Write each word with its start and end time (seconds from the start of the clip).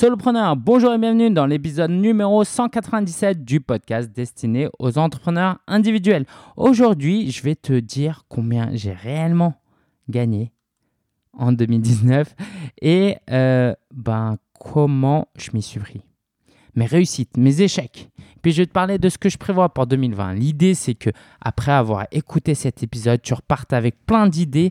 Solopreneur, 0.00 0.56
bonjour 0.56 0.94
et 0.94 0.98
bienvenue 0.98 1.30
dans 1.30 1.44
l'épisode 1.44 1.90
numéro 1.90 2.42
197 2.42 3.44
du 3.44 3.60
podcast 3.60 4.10
destiné 4.10 4.66
aux 4.78 4.96
entrepreneurs 4.96 5.58
individuels. 5.66 6.24
Aujourd'hui, 6.56 7.30
je 7.30 7.42
vais 7.42 7.54
te 7.54 7.78
dire 7.78 8.24
combien 8.30 8.70
j'ai 8.72 8.94
réellement 8.94 9.60
gagné 10.08 10.52
en 11.34 11.52
2019 11.52 12.34
et 12.80 13.16
euh, 13.30 13.74
ben, 13.92 14.38
comment 14.58 15.28
je 15.36 15.50
m'y 15.52 15.60
suis 15.60 15.80
pris. 15.80 16.00
Mes 16.74 16.86
réussites, 16.86 17.36
mes 17.36 17.60
échecs. 17.60 18.08
Puis 18.40 18.52
je 18.52 18.62
vais 18.62 18.66
te 18.66 18.72
parler 18.72 18.96
de 18.96 19.10
ce 19.10 19.18
que 19.18 19.28
je 19.28 19.36
prévois 19.36 19.68
pour 19.68 19.86
2020. 19.86 20.32
L'idée, 20.32 20.72
c'est 20.72 20.94
que 20.94 21.10
après 21.42 21.72
avoir 21.72 22.06
écouté 22.10 22.54
cet 22.54 22.82
épisode, 22.82 23.20
tu 23.20 23.34
repartes 23.34 23.74
avec 23.74 24.06
plein 24.06 24.28
d'idées 24.28 24.70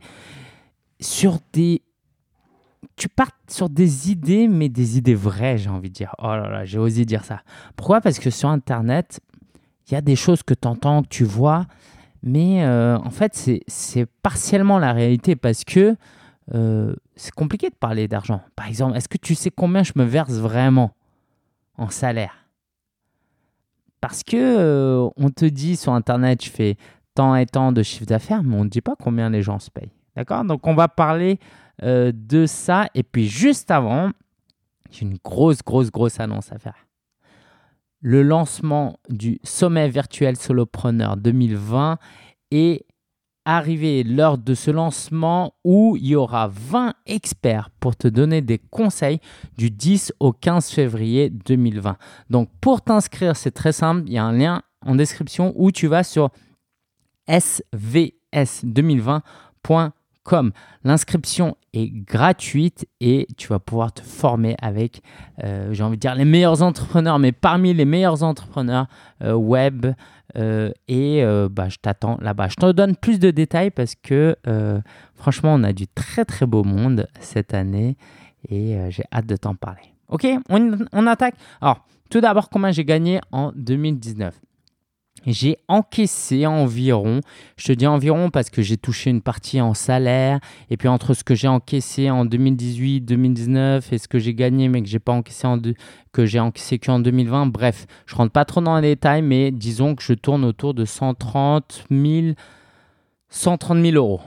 sur 0.99 1.37
des 1.53 1.83
tu 2.99 3.07
partes 3.07 3.33
sur 3.47 3.69
des 3.69 4.11
idées, 4.11 4.49
mais 4.49 4.67
des 4.67 4.97
idées 4.97 5.15
vraies, 5.15 5.57
j'ai 5.57 5.69
envie 5.69 5.89
de 5.89 5.93
dire. 5.93 6.13
Oh 6.19 6.27
là 6.27 6.49
là, 6.49 6.65
j'ai 6.65 6.77
osé 6.77 7.05
dire 7.05 7.23
ça. 7.23 7.41
Pourquoi? 7.77 8.01
Parce 8.01 8.19
que 8.19 8.29
sur 8.29 8.49
Internet, 8.49 9.21
il 9.87 9.93
y 9.93 9.97
a 9.97 10.01
des 10.01 10.17
choses 10.17 10.43
que 10.43 10.53
tu 10.53 10.67
entends, 10.67 11.01
que 11.03 11.07
tu 11.07 11.23
vois, 11.23 11.65
mais 12.21 12.65
euh, 12.65 12.97
en 12.97 13.09
fait, 13.09 13.33
c'est 13.67 14.05
partiellement 14.21 14.77
la 14.79 14.91
réalité 14.91 15.37
parce 15.37 15.63
que 15.63 15.95
euh, 16.53 16.93
c'est 17.15 17.31
compliqué 17.31 17.69
de 17.69 17.75
parler 17.75 18.09
d'argent. 18.09 18.41
Par 18.57 18.67
exemple, 18.67 18.97
est-ce 18.97 19.07
que 19.07 19.17
tu 19.17 19.33
sais 19.33 19.49
combien 19.49 19.83
je 19.83 19.93
me 19.95 20.03
verse 20.03 20.33
vraiment 20.33 20.91
en 21.77 21.89
salaire? 21.89 22.49
Parce 24.01 24.23
que 24.23 24.35
euh, 24.35 25.09
on 25.15 25.29
te 25.29 25.45
dit 25.45 25.77
sur 25.77 25.93
Internet, 25.93 26.43
je 26.43 26.49
fais 26.49 26.75
tant 27.15 27.33
et 27.37 27.45
tant 27.45 27.71
de 27.71 27.81
chiffre 27.81 28.05
d'affaires, 28.05 28.43
mais 28.43 28.57
on 28.57 28.65
ne 28.65 28.69
dit 28.69 28.81
pas 28.81 28.95
combien 29.01 29.29
les 29.29 29.41
gens 29.41 29.59
se 29.59 29.71
payent. 29.71 29.93
D'accord? 30.17 30.43
Donc, 30.43 30.67
on 30.67 30.75
va 30.75 30.89
parler 30.89 31.39
euh, 31.83 32.11
de 32.13 32.45
ça. 32.45 32.87
Et 32.95 33.03
puis 33.03 33.27
juste 33.27 33.71
avant, 33.71 34.11
j'ai 34.91 35.03
une 35.03 35.17
grosse, 35.23 35.63
grosse, 35.63 35.91
grosse 35.91 36.19
annonce 36.19 36.51
à 36.51 36.57
faire. 36.57 36.87
Le 38.01 38.23
lancement 38.23 38.97
du 39.09 39.39
sommet 39.43 39.89
virtuel 39.89 40.37
solopreneur 40.37 41.17
2020 41.17 41.97
est 42.51 42.85
arrivé 43.45 44.03
lors 44.03 44.37
de 44.37 44.53
ce 44.53 44.71
lancement 44.71 45.55
où 45.63 45.97
il 45.97 46.07
y 46.07 46.15
aura 46.15 46.47
20 46.47 46.93
experts 47.07 47.69
pour 47.79 47.95
te 47.95 48.07
donner 48.07 48.41
des 48.41 48.59
conseils 48.59 49.19
du 49.57 49.71
10 49.71 50.13
au 50.19 50.33
15 50.33 50.69
février 50.69 51.29
2020. 51.29 51.97
Donc 52.29 52.49
pour 52.61 52.81
t'inscrire, 52.81 53.35
c'est 53.35 53.51
très 53.51 53.71
simple, 53.71 54.03
il 54.05 54.13
y 54.13 54.17
a 54.17 54.23
un 54.23 54.33
lien 54.33 54.61
en 54.85 54.95
description 54.95 55.53
où 55.55 55.71
tu 55.71 55.87
vas 55.87 56.03
sur 56.03 56.29
svs2020.com 60.25 60.51
L'inscription 60.83 61.57
est 61.73 61.89
gratuite 61.89 62.87
et 62.99 63.27
tu 63.37 63.47
vas 63.47 63.59
pouvoir 63.59 63.91
te 63.93 64.01
former 64.01 64.55
avec, 64.61 65.01
euh, 65.43 65.73
j'ai 65.73 65.83
envie 65.83 65.97
de 65.97 66.01
dire, 66.01 66.15
les 66.15 66.25
meilleurs 66.25 66.61
entrepreneurs, 66.61 67.19
mais 67.19 67.31
parmi 67.31 67.73
les 67.73 67.85
meilleurs 67.85 68.23
entrepreneurs 68.23 68.87
euh, 69.23 69.33
web. 69.33 69.87
Euh, 70.37 70.71
et 70.87 71.23
bah, 71.49 71.69
je 71.69 71.77
t'attends 71.81 72.17
là-bas. 72.21 72.49
Je 72.49 72.55
te 72.55 72.71
donne 72.71 72.95
plus 72.95 73.19
de 73.19 73.31
détails 73.31 73.71
parce 73.71 73.95
que 73.95 74.35
franchement, 75.15 75.53
on 75.55 75.63
a 75.63 75.73
du 75.73 75.87
très 75.87 76.23
très 76.25 76.45
beau 76.45 76.63
monde 76.63 77.07
cette 77.19 77.53
année 77.53 77.97
et 78.47 78.77
j'ai 78.89 79.03
hâte 79.11 79.25
de 79.25 79.35
t'en 79.35 79.55
parler. 79.55 79.93
Ok, 80.07 80.27
on, 80.49 80.77
on 80.93 81.07
attaque. 81.07 81.35
Alors, 81.61 81.85
tout 82.09 82.21
d'abord, 82.21 82.49
combien 82.49 82.71
j'ai 82.71 82.85
gagné 82.85 83.19
en 83.31 83.51
2019 83.55 84.39
j'ai 85.25 85.57
encaissé 85.67 86.45
environ, 86.45 87.21
je 87.57 87.67
te 87.67 87.71
dis 87.71 87.87
environ 87.87 88.29
parce 88.29 88.49
que 88.49 88.61
j'ai 88.61 88.77
touché 88.77 89.09
une 89.09 89.21
partie 89.21 89.61
en 89.61 89.73
salaire, 89.73 90.39
et 90.69 90.77
puis 90.77 90.87
entre 90.87 91.13
ce 91.13 91.23
que 91.23 91.35
j'ai 91.35 91.47
encaissé 91.47 92.09
en 92.09 92.25
2018, 92.25 93.01
2019 93.01 93.93
et 93.93 93.97
ce 93.97 94.07
que 94.07 94.19
j'ai 94.19 94.33
gagné 94.33 94.69
mais 94.69 94.81
que 94.81 94.87
j'ai 94.87 94.99
pas 94.99 95.13
encaissé 95.13 95.47
en 95.47 95.59
que 96.11 96.25
j'ai 96.25 96.39
encaissé 96.39 96.79
qu'en 96.79 96.99
2020, 96.99 97.47
bref, 97.47 97.85
je 98.05 98.15
rentre 98.15 98.31
pas 98.31 98.45
trop 98.45 98.61
dans 98.61 98.79
les 98.79 98.95
détails, 98.95 99.21
mais 99.21 99.51
disons 99.51 99.95
que 99.95 100.03
je 100.03 100.13
tourne 100.13 100.43
autour 100.43 100.73
de 100.73 100.85
130 100.85 101.85
000, 101.91 102.33
130 103.29 103.81
000 103.83 103.95
euros, 103.95 104.21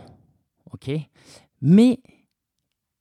ok? 0.72 0.90
Mais 1.60 2.00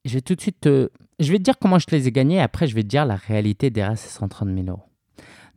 je 0.05 0.15
vais 0.15 0.21
tout 0.21 0.35
de 0.35 0.41
suite 0.41 0.61
te, 0.61 0.89
je 1.19 1.31
vais 1.31 1.37
te 1.37 1.43
dire 1.43 1.59
comment 1.59 1.79
je 1.79 1.85
les 1.91 2.07
ai 2.07 2.11
gagnés, 2.11 2.41
après 2.41 2.67
je 2.67 2.75
vais 2.75 2.83
te 2.83 2.87
dire 2.87 3.05
la 3.05 3.15
réalité 3.15 3.69
derrière 3.69 3.97
ces 3.97 4.09
130 4.09 4.49
000 4.49 4.67
euros. 4.67 4.90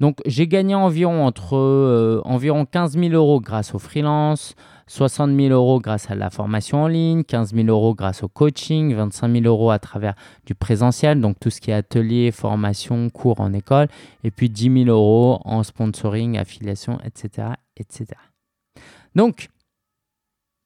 Donc 0.04 0.18
j'ai 0.26 0.46
gagné 0.46 0.74
environ 0.74 1.24
entre 1.24 1.56
euh, 1.56 2.20
environ 2.26 2.66
15 2.66 2.98
000 2.98 3.14
euros 3.14 3.40
grâce 3.40 3.74
au 3.74 3.78
freelance, 3.78 4.54
60 4.86 5.34
000 5.34 5.48
euros 5.54 5.80
grâce 5.80 6.10
à 6.10 6.14
la 6.14 6.28
formation 6.28 6.82
en 6.82 6.88
ligne, 6.88 7.24
15 7.24 7.54
000 7.54 7.68
euros 7.68 7.94
grâce 7.94 8.22
au 8.22 8.28
coaching, 8.28 8.94
25 8.94 9.32
000 9.32 9.44
euros 9.46 9.70
à 9.70 9.78
travers 9.78 10.12
du 10.44 10.54
présentiel, 10.54 11.22
donc 11.22 11.40
tout 11.40 11.48
ce 11.48 11.58
qui 11.58 11.70
est 11.70 11.74
atelier, 11.74 12.32
formation, 12.32 13.08
cours 13.08 13.40
en 13.40 13.54
école, 13.54 13.88
et 14.24 14.30
puis 14.30 14.50
10 14.50 14.84
000 14.84 14.94
euros 14.94 15.40
en 15.46 15.62
sponsoring, 15.62 16.36
affiliation, 16.36 16.98
etc. 17.02 17.52
etc. 17.78 18.08
Donc, 19.14 19.48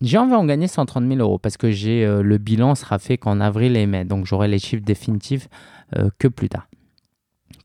j'ai 0.01 0.19
envie 0.19 0.33
d'en 0.33 0.47
gagner 0.47 0.67
130 0.67 1.07
000 1.07 1.21
euros 1.21 1.39
parce 1.39 1.57
que 1.57 1.69
euh, 1.69 2.23
le 2.25 2.39
bilan 2.39 2.75
sera 2.75 2.99
fait 2.99 3.19
qu'en 3.19 3.39
avril 3.39 3.77
et 3.77 3.87
mai, 3.87 4.05
donc 4.05 4.27
j'aurai 4.27 4.49
les 4.49 4.59
chiffres 4.59 4.85
définitifs 4.85 5.49
euh, 5.97 6.11
que 6.19 6.27
plus 6.27 6.49
tard 6.49 6.68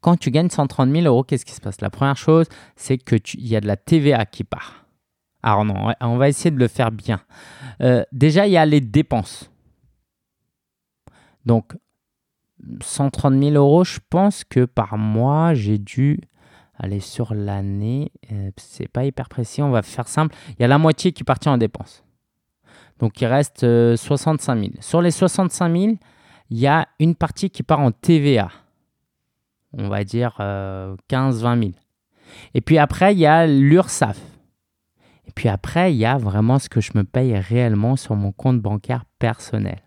quand 0.04 0.18
tu 0.18 0.32
gagnes 0.32 0.50
130 0.50 0.92
000 0.92 1.06
euros, 1.06 1.24
qu'est-ce 1.24 1.46
qui 1.46 1.54
se 1.54 1.62
passe? 1.62 1.80
La 1.80 1.90
première 1.90 2.18
chose, 2.18 2.48
c'est 2.76 2.98
qu'il 2.98 3.48
y 3.48 3.56
a 3.56 3.62
de 3.62 3.68
la 3.68 3.78
TVA 3.78 4.26
qui 4.26 4.44
part. 4.44 4.86
Alors 5.42 5.64
non, 5.64 5.94
on 6.02 6.18
va 6.18 6.28
essayer 6.28 6.52
de 6.52 6.60
le 6.60 6.68
faire 6.68 6.92
bien. 6.92 7.22
Euh, 7.82 8.04
déjà, 8.12 8.46
il 8.46 8.52
y 8.52 8.58
a 8.58 8.66
les 8.66 8.82
dépenses. 8.82 9.50
Donc, 11.46 11.74
130 12.82 13.42
000 13.42 13.56
euros, 13.56 13.86
je 13.86 14.00
pense 14.10 14.44
que 14.44 14.66
par 14.66 14.98
mois, 14.98 15.54
j'ai 15.54 15.78
dû 15.78 16.20
aller 16.78 17.00
sur 17.00 17.34
l'année. 17.34 18.12
Euh, 18.32 18.52
c'est 18.58 18.90
pas 18.90 19.06
hyper 19.06 19.30
précis, 19.30 19.62
on 19.62 19.70
va 19.70 19.84
faire 19.84 20.10
simple. 20.10 20.36
Il 20.50 20.62
y 20.62 20.66
a 20.66 20.68
la 20.68 20.78
moitié 20.78 21.14
qui 21.14 21.24
partit 21.24 21.48
en 21.48 21.58
dépenses. 21.58 22.04
Donc, 23.00 23.22
il 23.22 23.26
reste 23.26 23.62
65 23.96 24.54
euh, 24.54 24.60
000. 24.60 24.72
Sur 24.82 25.02
les 25.02 25.12
65 25.12 25.78
000, 25.78 25.94
il 26.50 26.58
y 26.58 26.68
a 26.68 26.90
une 27.00 27.16
partie 27.16 27.50
qui 27.50 27.64
part 27.64 27.80
en 27.80 27.92
TVA 27.92 28.50
on 29.78 29.90
va 29.90 30.04
dire 30.04 30.36
15-20 30.40 30.42
euh, 30.42 30.96
000. 31.10 31.72
Et 32.54 32.62
puis 32.62 32.78
après, 32.78 33.14
il 33.14 33.20
y 33.20 33.26
a 33.26 33.48
l'URSAF. 33.48 34.20
Et 35.26 35.32
puis 35.32 35.50
après, 35.50 35.94
il 35.94 35.98
y 35.98 36.06
a 36.06 36.18
vraiment 36.18 36.60
ce 36.60 36.70
que 36.70 36.82
je 36.82 36.92
me 36.96 37.04
paye 37.04 37.36
réellement 37.38 37.96
sur 37.96 38.16
mon 38.16 38.32
compte 38.32 38.60
bancaire 38.60 39.06
personnel. 39.20 39.80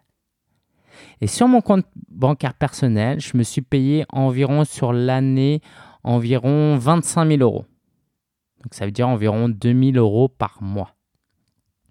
Et 1.21 1.27
sur 1.27 1.49
mon 1.49 1.61
compte 1.61 1.87
bancaire 2.09 2.55
personnel, 2.55 3.21
je 3.21 3.37
me 3.37 3.43
suis 3.43 3.63
payé 3.63 4.07
environ 4.11 4.65
sur 4.65 4.93
l'année 4.93 5.61
environ 6.05 6.77
25 6.77 7.29
000 7.29 7.43
euros. 7.43 7.67
Donc 8.63 8.75
ça 8.75 8.85
veut 8.85 8.93
dire 8.93 9.09
environ 9.09 9.49
2 9.49 9.93
000 9.93 9.97
euros 9.97 10.29
par 10.29 10.63
mois. 10.63 10.95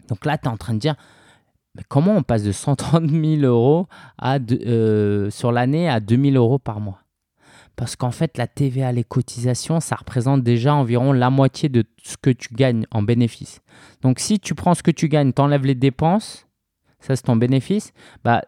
Donc 0.08 0.26
là, 0.26 0.38
tu 0.38 0.46
es 0.46 0.52
en 0.52 0.58
train 0.58 0.74
de 0.74 0.80
dire, 0.80 0.96
mais 1.76 1.84
comment 1.88 2.14
on 2.16 2.24
passe 2.24 2.44
de 2.44 2.52
130 2.52 3.10
000 3.10 3.42
euros 3.44 3.88
à 4.18 4.38
euh, 4.52 5.30
sur 5.30 5.52
l'année 5.52 5.90
à 5.90 6.00
2 6.00 6.32
000 6.32 6.36
euros 6.36 6.60
par 6.60 6.80
mois? 6.80 7.05
Parce 7.76 7.96
qu'en 7.96 8.12
fait, 8.12 8.38
la 8.38 8.48
TVA, 8.48 8.92
les 8.92 9.04
cotisations, 9.04 9.80
ça 9.80 9.96
représente 9.96 10.44
déjà 10.44 10.74
environ 10.74 11.12
la 11.14 11.30
moitié 11.30 11.70
de 11.70 11.84
ce 12.04 12.18
que 12.18 12.30
tu 12.30 12.54
gagnes 12.54 12.86
en 12.92 13.02
bénéfice. 13.02 13.62
Donc, 14.02 14.20
si 14.20 14.40
tu 14.40 14.56
prends 14.56 14.74
ce 14.74 14.84
que 14.84 14.92
tu 14.92 15.10
gagnes, 15.10 15.34
t'enlèves 15.34 15.66
les 15.66 15.76
dépenses, 15.76 16.48
ça 17.00 17.16
c'est 17.16 17.24
ton 17.24 17.36
bénéfice, 17.36 17.92
bah, 18.24 18.42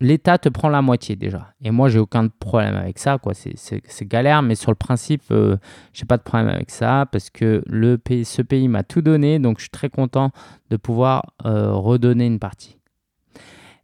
l'État 0.00 0.38
te 0.38 0.48
prend 0.48 0.68
la 0.68 0.82
moitié 0.82 1.16
déjà. 1.16 1.52
Et 1.62 1.70
moi, 1.70 1.88
j'ai 1.88 1.98
aucun 1.98 2.28
problème 2.28 2.74
avec 2.76 2.98
ça. 2.98 3.18
quoi. 3.18 3.32
C'est 3.34 4.08
galère, 4.08 4.42
mais 4.42 4.54
sur 4.54 4.70
le 4.70 4.76
principe, 4.76 5.22
euh, 5.30 5.56
j'ai 5.92 6.06
pas 6.06 6.16
de 6.16 6.22
problème 6.22 6.48
avec 6.48 6.70
ça 6.70 7.06
parce 7.10 7.30
que 7.30 7.62
le 7.66 7.98
pays, 7.98 8.24
ce 8.24 8.42
pays 8.42 8.68
m'a 8.68 8.82
tout 8.82 9.02
donné. 9.02 9.38
Donc, 9.38 9.58
je 9.58 9.64
suis 9.64 9.70
très 9.70 9.90
content 9.90 10.30
de 10.70 10.76
pouvoir 10.76 11.34
euh, 11.44 11.72
redonner 11.72 12.26
une 12.26 12.38
partie. 12.38 12.79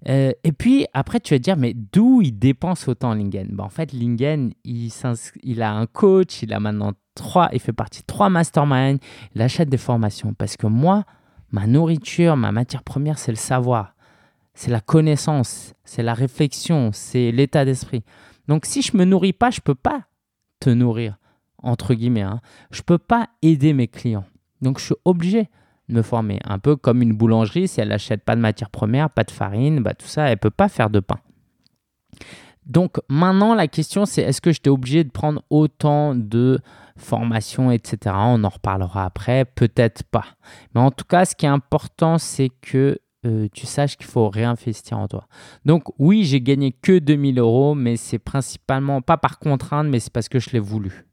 Euh, 0.08 0.32
et 0.44 0.52
puis 0.52 0.86
après, 0.92 1.20
tu 1.20 1.34
vas 1.34 1.38
te 1.38 1.44
dire, 1.44 1.56
mais 1.56 1.74
d'où 1.74 2.22
il 2.22 2.32
dépense 2.38 2.86
autant 2.88 3.14
Lingen? 3.14 3.48
Ben, 3.50 3.64
En 3.64 3.68
fait, 3.68 3.92
Lingen, 3.92 4.52
il, 4.64 5.62
a 5.62 5.72
un 5.72 5.86
coach, 5.86 6.42
il 6.42 6.52
a 6.52 6.60
maintenant 6.60 6.92
trois, 7.14 7.48
il 7.52 7.60
fait 7.60 7.72
partie 7.72 8.02
de 8.02 8.06
trois 8.06 8.28
masterminds, 8.28 8.98
il 9.34 9.42
achète 9.42 9.68
des 9.68 9.78
formations. 9.78 10.34
Parce 10.34 10.56
que 10.56 10.66
moi, 10.66 11.04
ma 11.50 11.66
nourriture, 11.66 12.36
ma 12.36 12.52
matière 12.52 12.82
première, 12.82 13.18
c'est 13.18 13.32
le 13.32 13.36
savoir, 13.36 13.94
c'est 14.54 14.70
la 14.70 14.80
connaissance, 14.80 15.74
c'est 15.84 16.02
la 16.02 16.14
réflexion, 16.14 16.90
c'est 16.92 17.32
l'état 17.32 17.64
d'esprit. 17.64 18.04
Donc 18.48 18.64
si 18.64 18.82
je 18.82 18.96
me 18.96 19.04
nourris 19.04 19.32
pas, 19.32 19.50
je 19.50 19.60
peux 19.60 19.74
pas 19.74 20.02
te 20.60 20.70
nourrir, 20.70 21.16
entre 21.62 21.94
guillemets. 21.94 22.22
Hein. 22.22 22.40
Je 22.70 22.82
peux 22.82 22.98
pas 22.98 23.28
aider 23.42 23.72
mes 23.72 23.88
clients. 23.88 24.24
Donc 24.62 24.78
je 24.78 24.86
suis 24.86 24.94
obligé 25.04 25.48
me 25.88 26.02
former. 26.02 26.40
Un 26.44 26.58
peu 26.58 26.76
comme 26.76 27.02
une 27.02 27.12
boulangerie, 27.12 27.68
si 27.68 27.80
elle 27.80 27.88
n'achète 27.88 28.24
pas 28.24 28.36
de 28.36 28.40
matière 28.40 28.70
première, 28.70 29.10
pas 29.10 29.24
de 29.24 29.30
farine, 29.30 29.80
bah, 29.80 29.94
tout 29.94 30.06
ça, 30.06 30.24
elle 30.24 30.32
ne 30.32 30.36
peut 30.36 30.50
pas 30.50 30.68
faire 30.68 30.90
de 30.90 31.00
pain. 31.00 31.18
Donc 32.66 32.96
maintenant, 33.08 33.54
la 33.54 33.68
question, 33.68 34.06
c'est 34.06 34.22
est-ce 34.22 34.40
que 34.40 34.50
j'étais 34.50 34.70
obligé 34.70 35.04
de 35.04 35.10
prendre 35.10 35.42
autant 35.50 36.14
de 36.14 36.58
formations, 36.96 37.70
etc. 37.70 38.14
On 38.16 38.42
en 38.42 38.48
reparlera 38.48 39.04
après, 39.04 39.44
peut-être 39.44 40.02
pas. 40.02 40.24
Mais 40.74 40.80
en 40.80 40.90
tout 40.90 41.04
cas, 41.04 41.24
ce 41.24 41.36
qui 41.36 41.46
est 41.46 41.50
important, 41.50 42.18
c'est 42.18 42.50
que 42.60 42.98
euh, 43.24 43.48
tu 43.52 43.66
saches 43.66 43.96
qu'il 43.96 44.06
faut 44.06 44.28
réinvestir 44.28 44.98
en 44.98 45.06
toi. 45.06 45.26
Donc 45.64 45.84
oui, 45.98 46.24
j'ai 46.24 46.40
gagné 46.40 46.72
que 46.72 46.98
2000 46.98 47.38
euros, 47.38 47.74
mais 47.74 47.96
c'est 47.96 48.18
principalement 48.18 49.00
pas 49.00 49.16
par 49.16 49.38
contrainte, 49.38 49.86
mais 49.86 50.00
c'est 50.00 50.12
parce 50.12 50.28
que 50.28 50.40
je 50.40 50.50
l'ai 50.50 50.58
voulu. 50.58 51.06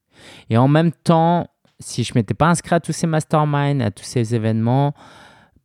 Et 0.50 0.58
en 0.58 0.68
même 0.68 0.92
temps, 0.92 1.48
si 1.80 2.04
je 2.04 2.14
m'étais 2.16 2.34
pas 2.34 2.48
inscrit 2.48 2.76
à 2.76 2.80
tous 2.80 2.94
ces 2.94 3.08
masterminds, 3.08 3.82
à 3.82 3.92
tous 3.92 4.04
ces 4.04 4.36
événements, 4.36 4.94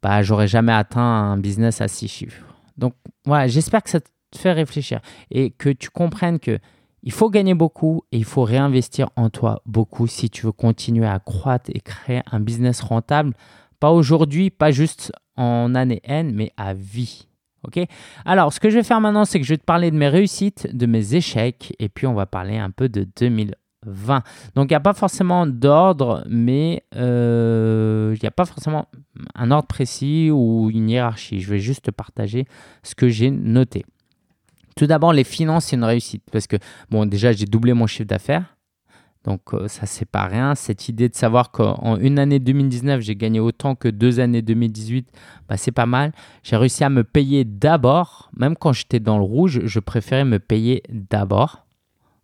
bah 0.02 0.22
j'aurais 0.22 0.48
jamais 0.48 0.72
atteint 0.72 1.00
un 1.00 1.36
business 1.36 1.80
à 1.80 1.88
six 1.88 2.08
chiffres. 2.08 2.44
Donc 2.76 2.94
voilà, 3.24 3.46
j'espère 3.48 3.82
que 3.82 3.90
ça 3.90 4.00
te 4.00 4.08
fait 4.36 4.52
réfléchir 4.52 5.00
et 5.30 5.50
que 5.50 5.70
tu 5.70 5.90
comprennes 5.90 6.38
que 6.38 6.58
il 7.02 7.12
faut 7.12 7.30
gagner 7.30 7.54
beaucoup 7.54 8.02
et 8.12 8.18
il 8.18 8.24
faut 8.24 8.42
réinvestir 8.42 9.08
en 9.16 9.30
toi 9.30 9.62
beaucoup 9.66 10.06
si 10.06 10.30
tu 10.30 10.46
veux 10.46 10.52
continuer 10.52 11.06
à 11.06 11.18
croître 11.20 11.70
et 11.72 11.80
créer 11.80 12.22
un 12.30 12.40
business 12.40 12.80
rentable. 12.80 13.34
Pas 13.80 13.90
aujourd'hui, 13.90 14.50
pas 14.50 14.72
juste 14.72 15.12
en 15.36 15.74
année 15.76 16.00
N, 16.02 16.32
mais 16.34 16.50
à 16.56 16.74
vie. 16.74 17.28
Ok? 17.64 17.80
Alors, 18.24 18.52
ce 18.52 18.60
que 18.60 18.70
je 18.70 18.76
vais 18.76 18.82
faire 18.82 19.00
maintenant, 19.00 19.24
c'est 19.24 19.38
que 19.38 19.46
je 19.46 19.52
vais 19.52 19.58
te 19.58 19.64
parler 19.64 19.90
de 19.90 19.96
mes 19.96 20.08
réussites, 20.08 20.74
de 20.76 20.86
mes 20.86 21.14
échecs, 21.14 21.74
et 21.78 21.88
puis 21.88 22.06
on 22.06 22.14
va 22.14 22.26
parler 22.26 22.58
un 22.58 22.70
peu 22.70 22.88
de 22.88 23.04
2020. 23.88 24.22
Donc, 24.54 24.66
il 24.66 24.72
n'y 24.72 24.76
a 24.76 24.80
pas 24.80 24.94
forcément 24.94 25.46
d'ordre, 25.46 26.24
mais 26.28 26.84
euh, 26.96 28.14
il 28.16 28.20
n'y 28.22 28.28
a 28.28 28.32
pas 28.32 28.44
forcément 28.44 28.86
un 29.34 29.50
ordre 29.50 29.68
précis 29.68 30.30
ou 30.30 30.70
une 30.70 30.90
hiérarchie. 30.90 31.40
Je 31.40 31.50
vais 31.50 31.58
juste 31.58 31.86
te 31.86 31.90
partager 31.90 32.46
ce 32.82 32.94
que 32.94 33.08
j'ai 33.08 33.30
noté. 33.30 33.84
Tout 34.76 34.86
d'abord, 34.86 35.12
les 35.12 35.24
finances, 35.24 35.66
c'est 35.66 35.76
une 35.76 35.84
réussite 35.84 36.22
parce 36.30 36.46
que, 36.46 36.56
bon, 36.90 37.06
déjà, 37.06 37.32
j'ai 37.32 37.46
doublé 37.46 37.72
mon 37.72 37.86
chiffre 37.86 38.08
d'affaires. 38.08 38.54
Donc, 39.24 39.52
euh, 39.52 39.68
ça, 39.68 39.86
c'est 39.86 40.08
pas 40.08 40.26
rien. 40.26 40.54
Cette 40.54 40.88
idée 40.88 41.08
de 41.08 41.14
savoir 41.14 41.50
qu'en 41.50 41.96
une 41.96 42.18
année 42.18 42.38
2019, 42.38 43.00
j'ai 43.00 43.16
gagné 43.16 43.40
autant 43.40 43.74
que 43.74 43.88
deux 43.88 44.20
années 44.20 44.42
2018, 44.42 45.10
bah, 45.48 45.56
c'est 45.56 45.72
pas 45.72 45.86
mal. 45.86 46.12
J'ai 46.44 46.56
réussi 46.56 46.84
à 46.84 46.88
me 46.88 47.04
payer 47.04 47.44
d'abord. 47.44 48.30
Même 48.36 48.56
quand 48.56 48.72
j'étais 48.72 49.00
dans 49.00 49.18
le 49.18 49.24
rouge, 49.24 49.60
je 49.64 49.80
préférais 49.80 50.24
me 50.24 50.38
payer 50.38 50.82
d'abord. 50.88 51.67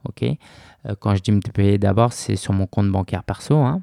OK 0.09 0.23
euh, 0.23 0.95
Quand 1.01 1.15
je 1.15 1.23
dis 1.23 1.33
me 1.33 1.41
payer 1.41 1.79
d'abord, 1.79 2.13
c'est 2.13 2.37
sur 2.37 2.53
mon 2.53 2.67
compte 2.67 2.91
bancaire 2.91 3.25
perso. 3.25 3.57
Hein. 3.57 3.83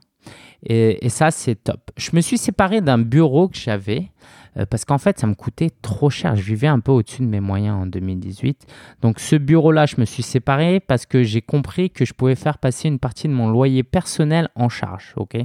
Et, 0.63 1.09
ça, 1.09 1.31
c'est 1.31 1.55
top. 1.55 1.91
Je 1.97 2.11
me 2.13 2.21
suis 2.21 2.37
séparé 2.37 2.81
d'un 2.81 2.99
bureau 2.99 3.47
que 3.47 3.57
j'avais 3.57 4.11
euh, 4.57 4.65
parce 4.65 4.85
qu'en 4.85 4.99
fait, 4.99 5.17
ça 5.17 5.25
me 5.25 5.33
coûtait 5.33 5.71
trop 5.81 6.09
cher. 6.09 6.35
Je 6.35 6.43
vivais 6.43 6.67
un 6.67 6.79
peu 6.79 6.91
au-dessus 6.91 7.23
de 7.23 7.27
mes 7.27 7.39
moyens 7.39 7.81
en 7.81 7.85
2018. 7.87 8.67
Donc 9.01 9.19
ce 9.19 9.35
bureau-là, 9.35 9.87
je 9.87 9.95
me 9.97 10.05
suis 10.05 10.23
séparé 10.23 10.79
parce 10.79 11.05
que 11.05 11.23
j'ai 11.23 11.41
compris 11.41 11.89
que 11.89 12.05
je 12.05 12.13
pouvais 12.13 12.35
faire 12.35 12.59
passer 12.59 12.87
une 12.87 12.99
partie 12.99 13.27
de 13.27 13.33
mon 13.33 13.49
loyer 13.49 13.83
personnel 13.83 14.49
en 14.55 14.69
charge. 14.69 15.13
ok? 15.15 15.37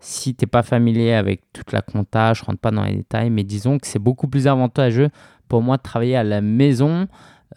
Si 0.00 0.34
tu 0.34 0.44
n'es 0.44 0.46
pas 0.48 0.62
familier 0.62 1.12
avec 1.12 1.42
toute 1.52 1.72
la 1.72 1.82
compta, 1.82 2.32
je 2.32 2.44
rentre 2.44 2.60
pas 2.60 2.70
dans 2.70 2.84
les 2.84 2.96
détails, 2.96 3.30
mais 3.30 3.42
disons 3.42 3.78
que 3.78 3.86
c'est 3.86 3.98
beaucoup 3.98 4.28
plus 4.28 4.46
avantageux 4.46 5.10
pour 5.48 5.60
moi 5.60 5.76
de 5.76 5.82
travailler 5.82 6.16
à 6.16 6.22
la 6.22 6.40
maison 6.40 7.08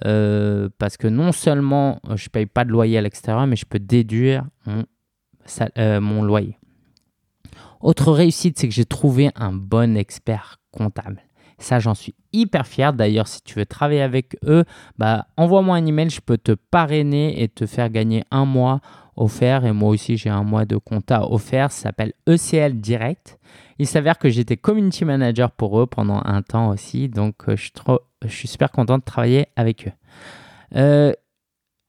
euh, 0.06 0.70
parce 0.78 0.98
que 0.98 1.08
non 1.08 1.32
seulement 1.32 2.00
euh, 2.10 2.18
je 2.18 2.26
ne 2.26 2.30
paye 2.30 2.46
pas 2.46 2.66
de 2.66 2.70
loyer 2.70 2.98
à 2.98 3.02
l'extérieur, 3.02 3.46
mais 3.48 3.56
je 3.56 3.66
peux 3.66 3.80
déduire 3.80 4.46
mon, 4.66 4.86
mon 6.02 6.24
loyer. 6.24 6.58
Autre 7.82 8.12
réussite, 8.12 8.60
c'est 8.60 8.68
que 8.68 8.74
j'ai 8.74 8.86
trouvé 8.86 9.32
un 9.36 9.52
bon 9.52 9.98
expert 9.98 10.60
comptable. 10.72 11.24
Ça, 11.58 11.80
j'en 11.80 11.94
suis 11.94 12.16
hyper 12.34 12.66
fier. 12.66 12.92
D'ailleurs, 12.94 13.28
si 13.28 13.42
tu 13.44 13.60
veux 13.60 13.66
travailler 13.66 14.02
avec 14.02 14.36
eux, 14.46 14.66
bah, 14.98 15.28
envoie-moi 15.38 15.76
un 15.76 15.86
email. 15.86 16.10
Je 16.10 16.22
peux 16.22 16.38
te 16.38 16.54
parrainer 16.54 17.42
et 17.42 17.48
te 17.48 17.66
faire 17.66 17.90
gagner 17.90 18.24
un 18.32 18.46
mois 18.46 18.82
offert. 19.16 19.66
Et 19.66 19.72
moi 19.72 19.90
aussi, 19.90 20.18
j'ai 20.18 20.30
un 20.30 20.44
mois 20.44 20.66
de 20.66 20.78
compta 20.78 21.30
offert. 21.30 21.72
Ça 21.72 21.84
s'appelle 21.84 22.14
ECL 22.28 22.80
Direct. 22.80 23.40
Il 23.82 23.88
s'avère 23.88 24.20
que 24.20 24.30
j'étais 24.30 24.58
community 24.58 25.06
manager 25.06 25.50
pour 25.50 25.82
eux 25.82 25.88
pendant 25.88 26.22
un 26.24 26.44
temps 26.44 26.70
aussi. 26.70 27.10
Donc, 27.10 27.50
euh, 27.50 27.56
je 27.56 27.72
suis, 28.28 28.48
super 28.48 28.72
content 28.72 29.00
de 29.00 29.04
travailler 29.04 29.48
avec 29.56 29.88
eux. 29.88 29.92
Euh, 30.76 31.14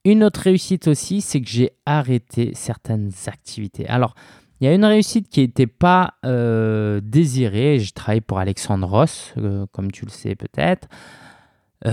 une 0.07 0.25
autre 0.25 0.41
réussite 0.41 0.89
aussi, 0.89 1.21
c'est 1.21 1.43
que 1.43 1.51
j'ai 1.51 1.73
arrêté 1.85 2.53
certaines 2.55 3.11
activités. 3.27 3.87
Alors, 3.89 4.15
il 4.59 4.65
y 4.65 4.69
a 4.69 4.75
une 4.75 4.87
réussite 4.87 5.29
qui 5.29 5.41
n'était 5.41 5.67
pas 5.67 6.15
euh, 6.25 7.03
désirée. 7.05 7.79
Je 7.79 7.93
travaille 7.93 8.23
pour 8.23 8.39
Alexandre 8.39 8.89
Ross, 8.89 9.35
comme 9.73 9.93
tu 9.93 10.07
le 10.07 10.11
sais 10.11 10.35
peut-être. 10.35 10.89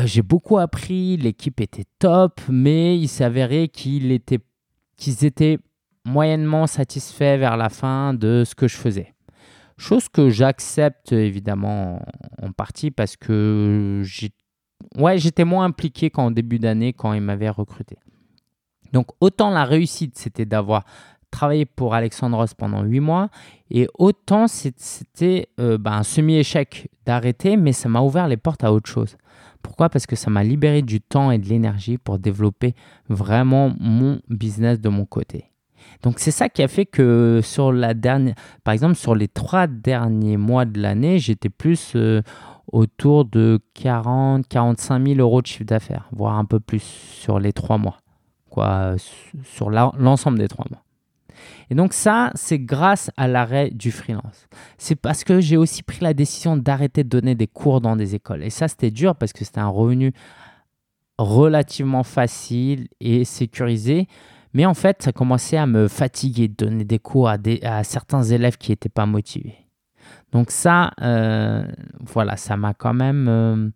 J'ai 0.05 0.21
beaucoup 0.21 0.59
appris, 0.59 1.17
l'équipe 1.17 1.59
était 1.59 1.87
top, 1.97 2.39
mais 2.47 2.97
il 2.97 3.09
s'avérait 3.09 3.67
qu'ils 3.67 4.13
étaient 4.13 5.59
moyennement 6.05 6.67
satisfaits 6.67 7.37
vers 7.37 7.57
la 7.57 7.67
fin 7.67 8.13
de 8.13 8.43
ce 8.45 8.55
que 8.55 8.69
je 8.69 8.77
faisais. 8.77 9.13
Chose 9.79 10.09
que 10.09 10.29
j'accepte 10.29 11.13
évidemment 11.13 12.01
en, 12.41 12.51
partie 12.51 12.91
parce 12.91 13.15
que 13.15 14.03
ouais, 14.97 15.17
j'étais 15.17 15.45
moins 15.45 15.63
impliqué 15.63 16.09
qu'en 16.09 16.31
début 16.31 16.59
d'année 16.59 16.91
quand 16.91 17.13
ils 17.13 17.21
m'avaient 17.21 17.49
recruté. 17.49 17.95
Donc 18.91 19.07
autant 19.21 19.49
la 19.51 19.63
réussite, 19.63 20.17
c'était 20.17 20.45
d'avoir 20.45 20.83
travaillé 21.31 21.65
pour 21.65 21.93
Alexandros 21.93 22.53
pendant 22.57 22.83
8 22.83 22.99
mois 22.99 23.29
et 23.71 23.87
autant 23.97 24.47
c'était 24.49 25.47
euh, 25.61 25.77
bah, 25.77 25.93
un 25.93 26.03
semi-échec 26.03 26.89
d'arrêter, 27.05 27.55
mais 27.55 27.71
ça 27.71 27.87
m'a 27.87 28.01
ouvert 28.01 28.27
les 28.27 28.35
portes 28.35 28.65
à 28.65 28.73
autre 28.73 28.89
chose. 28.89 29.15
Pourquoi? 29.61 29.87
Parce 29.87 30.05
que 30.05 30.17
ça 30.17 30.29
m'a 30.29 30.43
libéré 30.43 30.81
du 30.81 30.99
temps 30.99 31.31
et 31.31 31.37
de 31.37 31.47
l'énergie 31.47 31.97
pour 31.97 32.19
développer 32.19 32.75
vraiment 33.07 33.73
mon 33.79 34.19
business 34.27 34.81
de 34.81 34.89
mon 34.89 35.05
côté. 35.05 35.45
Donc 36.01 36.19
c'est 36.19 36.31
ça 36.31 36.49
qui 36.49 36.63
a 36.63 36.67
fait 36.67 36.85
que 36.85 37.41
sur 37.43 37.71
la 37.71 37.93
dernière, 37.93 38.35
par 38.63 38.73
exemple 38.73 38.95
sur 38.95 39.15
les 39.15 39.27
trois 39.27 39.67
derniers 39.67 40.37
mois 40.37 40.65
de 40.65 40.79
l'année, 40.81 41.19
j'étais 41.19 41.49
plus 41.49 41.93
euh, 41.95 42.21
autour 42.71 43.25
de 43.25 43.59
40, 43.73 44.47
45 44.47 45.05
000 45.07 45.19
euros 45.19 45.41
de 45.41 45.47
chiffre 45.47 45.65
d'affaires, 45.65 46.07
voire 46.11 46.35
un 46.35 46.45
peu 46.45 46.59
plus 46.59 46.81
sur 46.81 47.39
les 47.39 47.53
trois 47.53 47.77
mois, 47.77 47.97
quoi, 48.49 48.95
sur 49.43 49.69
l'ensemble 49.69 50.39
des 50.39 50.47
trois 50.47 50.65
mois. 50.69 50.83
Et 51.69 51.75
donc 51.75 51.93
ça, 51.93 52.31
c'est 52.35 52.59
grâce 52.59 53.11
à 53.15 53.27
l'arrêt 53.27 53.69
du 53.69 53.91
freelance. 53.91 54.47
C'est 54.77 54.95
parce 54.95 55.23
que 55.23 55.39
j'ai 55.39 55.57
aussi 55.57 55.83
pris 55.83 55.99
la 56.01 56.13
décision 56.13 56.57
d'arrêter 56.57 57.03
de 57.03 57.09
donner 57.09 57.35
des 57.35 57.47
cours 57.47 57.81
dans 57.81 57.95
des 57.95 58.15
écoles. 58.15 58.43
Et 58.43 58.49
ça, 58.49 58.67
c'était 58.67 58.91
dur 58.91 59.15
parce 59.15 59.33
que 59.33 59.45
c'était 59.45 59.59
un 59.59 59.69
revenu 59.69 60.13
relativement 61.17 62.03
facile 62.03 62.87
et 62.99 63.25
sécurisé. 63.25 64.07
Mais 64.53 64.65
en 64.65 64.73
fait, 64.73 65.03
ça 65.03 65.11
commençait 65.11 65.57
à 65.57 65.67
me 65.67 65.87
fatiguer 65.87 66.47
de 66.47 66.55
donner 66.55 66.83
des 66.83 66.99
cours 66.99 67.29
à, 67.29 67.37
certains 67.83 68.23
élèves 68.23 68.57
qui 68.57 68.71
n'étaient 68.71 68.89
pas 68.89 69.05
motivés. 69.05 69.55
Donc 70.31 70.51
ça, 70.51 70.91
euh, 71.01 71.63
voilà, 71.99 72.35
ça 72.35 72.57
m'a 72.57 72.73
quand 72.73 72.93
même, 72.93 73.27
euh, 73.27 73.69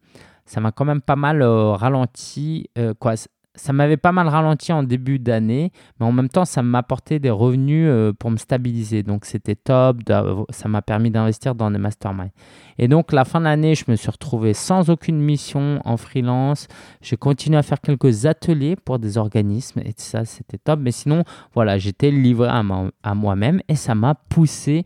ça 0.46 0.62
m'a 0.62 0.72
quand 0.72 0.86
même 0.86 1.02
pas 1.02 1.16
mal 1.16 1.42
euh, 1.42 1.72
ralenti. 1.74 2.70
quoi, 3.00 3.14
ça 3.56 3.72
m'avait 3.72 3.98
pas 3.98 4.12
mal 4.12 4.28
ralenti 4.28 4.74
en 4.74 4.82
début 4.82 5.20
d'année, 5.20 5.72
mais 6.00 6.06
en 6.06 6.12
même 6.12 6.30
temps, 6.30 6.46
ça 6.46 6.64
m'apportait 6.64 7.20
des 7.20 7.30
revenus 7.30 7.88
euh, 7.88 8.12
pour 8.12 8.32
me 8.32 8.38
stabiliser. 8.38 9.04
Donc, 9.04 9.26
c'était 9.26 9.56
top. 9.56 10.00
Ça 10.50 10.68
m'a 10.70 10.82
permis 10.82 11.12
d'investir 11.12 11.54
dans 11.54 11.70
des 11.70 11.78
masterminds. 11.78 12.32
Et 12.80 12.88
donc, 12.88 13.12
la 13.12 13.26
fin 13.26 13.40
de 13.40 13.46
l'année, 13.46 13.76
je 13.76 13.86
me 13.88 13.96
suis 13.96 14.10
retrouvé 14.10 14.54
sans 14.54 14.90
aucune 14.90 15.20
mission 15.20 15.80
en 15.86 15.98
freelance. 15.98 16.68
J'ai 17.02 17.16
continué 17.16 17.58
à 17.58 17.64
faire 17.64 17.80
quelques 17.80 18.26
ateliers 18.26 18.76
pour 18.76 18.98
des 18.98 19.20
organismes 19.20 19.82
et 19.82 19.94
ça, 19.98 20.26
c'était 20.26 20.58
top. 20.58 20.80
Mais 20.82 20.92
sinon, 20.92 21.24
voilà, 21.54 21.78
j'étais 21.78 22.10
livré 22.10 22.50
à, 22.50 23.14
moi-même 23.14 23.62
et 23.68 23.76
ça 23.76 23.94
m'a 23.94 24.16
poussé 24.16 24.84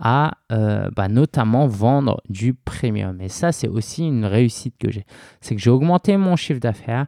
à 0.00 0.32
euh, 0.50 0.90
bah, 0.94 1.08
notamment 1.08 1.66
vendre 1.66 2.20
du 2.28 2.52
premium. 2.52 3.20
Et 3.22 3.28
ça, 3.28 3.52
c'est 3.52 3.68
aussi 3.68 4.06
une 4.06 4.26
réussite 4.26 4.74
que 4.78 4.90
j'ai. 4.90 5.06
C'est 5.40 5.54
que 5.54 5.60
j'ai 5.62 5.70
augmenté 5.70 6.16
mon 6.18 6.36
chiffre 6.36 6.60
d'affaires 6.60 7.06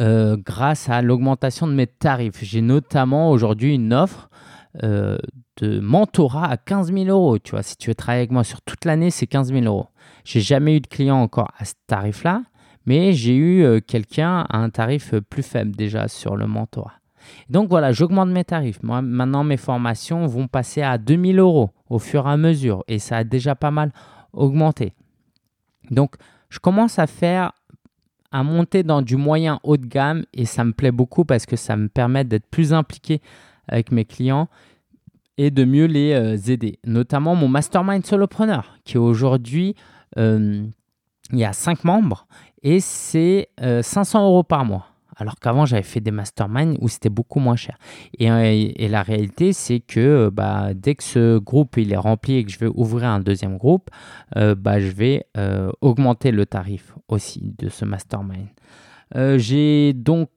euh, 0.00 0.36
grâce 0.36 0.88
à 0.88 1.02
l'augmentation 1.02 1.66
de 1.66 1.72
mes 1.72 1.86
tarifs. 1.86 2.42
J'ai 2.42 2.62
notamment 2.62 3.30
aujourd'hui 3.30 3.74
une 3.74 3.92
offre 3.92 4.30
euh, 4.82 5.18
de 5.58 5.80
mentorat 5.80 6.46
à 6.46 6.56
15 6.56 6.92
000 6.92 7.06
euros. 7.06 7.38
Tu 7.38 7.52
vois, 7.52 7.62
si 7.62 7.76
tu 7.76 7.90
veux 7.90 7.94
travailler 7.94 8.20
avec 8.20 8.30
moi 8.30 8.44
sur 8.44 8.62
toute 8.62 8.84
l'année, 8.84 9.10
c'est 9.10 9.26
15 9.26 9.52
000 9.52 9.64
euros. 9.64 9.88
J'ai 10.24 10.40
jamais 10.40 10.76
eu 10.76 10.80
de 10.80 10.86
client 10.86 11.16
encore 11.16 11.50
à 11.58 11.64
ce 11.64 11.74
tarif-là, 11.86 12.42
mais 12.86 13.12
j'ai 13.12 13.34
eu 13.34 13.64
euh, 13.64 13.80
quelqu'un 13.80 14.46
à 14.48 14.58
un 14.58 14.70
tarif 14.70 15.14
plus 15.28 15.42
faible 15.42 15.72
déjà 15.76 16.08
sur 16.08 16.36
le 16.36 16.46
mentorat. 16.46 16.94
Donc 17.48 17.68
voilà, 17.68 17.92
j'augmente 17.92 18.30
mes 18.30 18.44
tarifs. 18.44 18.82
Moi, 18.82 19.02
maintenant, 19.02 19.44
mes 19.44 19.56
formations 19.56 20.26
vont 20.26 20.48
passer 20.48 20.82
à 20.82 20.98
2000 20.98 21.38
euros 21.38 21.70
au 21.88 21.98
fur 21.98 22.26
et 22.26 22.30
à 22.30 22.36
mesure 22.36 22.82
et 22.88 22.98
ça 22.98 23.18
a 23.18 23.24
déjà 23.24 23.54
pas 23.54 23.70
mal 23.70 23.92
augmenté. 24.32 24.94
Donc, 25.90 26.14
je 26.48 26.58
commence 26.58 26.98
à 26.98 27.06
faire 27.06 27.52
à 28.32 28.42
monter 28.42 28.82
dans 28.82 29.02
du 29.02 29.16
moyen 29.16 29.60
haut 29.62 29.76
de 29.76 29.86
gamme 29.86 30.24
et 30.32 30.46
ça 30.46 30.64
me 30.64 30.72
plaît 30.72 30.90
beaucoup 30.90 31.24
parce 31.24 31.46
que 31.46 31.56
ça 31.56 31.76
me 31.76 31.88
permet 31.88 32.24
d'être 32.24 32.46
plus 32.46 32.72
impliqué 32.72 33.20
avec 33.68 33.92
mes 33.92 34.04
clients 34.04 34.48
et 35.38 35.50
de 35.50 35.64
mieux 35.64 35.86
les 35.86 36.12
euh, 36.12 36.36
aider. 36.50 36.78
Notamment 36.84 37.34
mon 37.34 37.48
mastermind 37.48 38.04
solopreneur 38.04 38.78
qui 38.84 38.98
aujourd'hui, 38.98 39.76
euh, 40.18 40.64
il 41.30 41.38
y 41.38 41.44
a 41.44 41.52
5 41.52 41.84
membres 41.84 42.26
et 42.62 42.80
c'est 42.80 43.48
500 43.60 44.20
euh, 44.20 44.24
euros 44.24 44.42
par 44.42 44.64
mois. 44.64 44.91
Alors 45.16 45.36
qu'avant, 45.38 45.66
j'avais 45.66 45.82
fait 45.82 46.00
des 46.00 46.10
masterminds 46.10 46.76
où 46.80 46.88
c'était 46.88 47.08
beaucoup 47.08 47.38
moins 47.38 47.56
cher. 47.56 47.78
Et, 48.18 48.26
et, 48.26 48.88
la 48.88 49.02
réalité, 49.02 49.52
c'est 49.52 49.80
que 49.80 50.30
bah, 50.32 50.74
dès 50.74 50.94
que 50.94 51.04
ce 51.04 51.38
groupe 51.38 51.76
il 51.76 51.92
est 51.92 51.96
rempli 51.96 52.36
et 52.36 52.44
que 52.44 52.50
je 52.50 52.58
vais 52.58 52.70
ouvrir 52.74 53.08
un 53.08 53.20
deuxième 53.20 53.58
groupe, 53.58 53.90
bah, 54.34 54.80
je 54.80 54.88
vais 54.88 55.26
augmenter 55.80 56.30
le 56.30 56.46
tarif 56.46 56.94
aussi 57.08 57.54
de 57.58 57.68
ce 57.68 57.84
mastermind. 57.84 58.48
J'ai 59.36 59.92
donc 59.92 60.28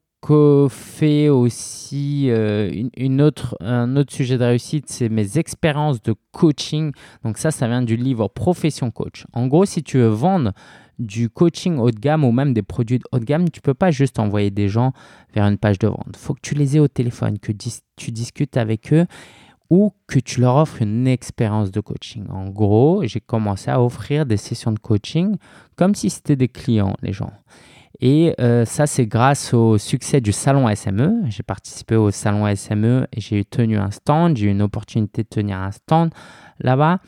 fait 0.69 1.29
aussi 1.29 2.27
euh, 2.29 2.71
une, 2.97 3.21
autre, 3.21 3.55
un 3.59 3.95
autre 3.95 4.13
sujet 4.13 4.37
de 4.37 4.43
réussite, 4.43 4.85
c'est 4.89 5.09
mes 5.09 5.37
expériences 5.37 6.01
de 6.01 6.15
coaching. 6.31 6.91
Donc 7.23 7.37
ça, 7.37 7.51
ça 7.51 7.67
vient 7.67 7.81
du 7.81 7.95
livre 7.95 8.27
Profession 8.27 8.91
Coach. 8.91 9.25
En 9.33 9.47
gros, 9.47 9.65
si 9.65 9.83
tu 9.83 9.97
veux 9.97 10.07
vendre 10.07 10.53
du 10.99 11.29
coaching 11.29 11.77
haut 11.77 11.91
de 11.91 11.99
gamme 11.99 12.23
ou 12.23 12.31
même 12.31 12.53
des 12.53 12.61
produits 12.61 13.01
haut 13.11 13.19
de 13.19 13.25
gamme, 13.25 13.49
tu 13.49 13.61
peux 13.61 13.73
pas 13.73 13.91
juste 13.91 14.19
envoyer 14.19 14.51
des 14.51 14.69
gens 14.69 14.93
vers 15.33 15.45
une 15.45 15.57
page 15.57 15.79
de 15.79 15.87
vente. 15.87 16.15
Faut 16.17 16.33
que 16.33 16.41
tu 16.41 16.55
les 16.55 16.77
aies 16.77 16.79
au 16.79 16.87
téléphone, 16.87 17.39
que 17.39 17.51
tu 17.51 18.11
discutes 18.11 18.57
avec 18.57 18.93
eux 18.93 19.05
ou 19.69 19.93
que 20.07 20.19
tu 20.19 20.41
leur 20.41 20.55
offres 20.55 20.81
une 20.81 21.07
expérience 21.07 21.71
de 21.71 21.79
coaching. 21.79 22.25
En 22.29 22.49
gros, 22.49 23.01
j'ai 23.03 23.19
commencé 23.19 23.71
à 23.71 23.81
offrir 23.81 24.25
des 24.25 24.37
sessions 24.37 24.71
de 24.71 24.79
coaching 24.79 25.37
comme 25.75 25.95
si 25.95 26.09
c'était 26.09 26.35
des 26.35 26.47
clients, 26.47 26.95
les 27.01 27.13
gens. 27.13 27.33
Et 28.01 28.35
euh, 28.41 28.65
ça, 28.65 28.87
c'est 28.87 29.05
grâce 29.05 29.53
au 29.53 29.77
succès 29.77 30.19
du 30.19 30.31
salon 30.31 30.73
SME. 30.73 31.23
J'ai 31.29 31.43
participé 31.43 31.95
au 31.95 32.11
salon 32.11 32.53
SME 32.53 33.07
et 33.13 33.21
j'ai 33.21 33.45
tenu 33.45 33.77
un 33.77 33.91
stand. 33.91 34.35
J'ai 34.35 34.47
eu 34.47 34.51
une 34.51 34.61
opportunité 34.61 35.23
de 35.23 35.29
tenir 35.29 35.57
un 35.59 35.71
stand 35.71 36.11
là-bas. 36.59 36.99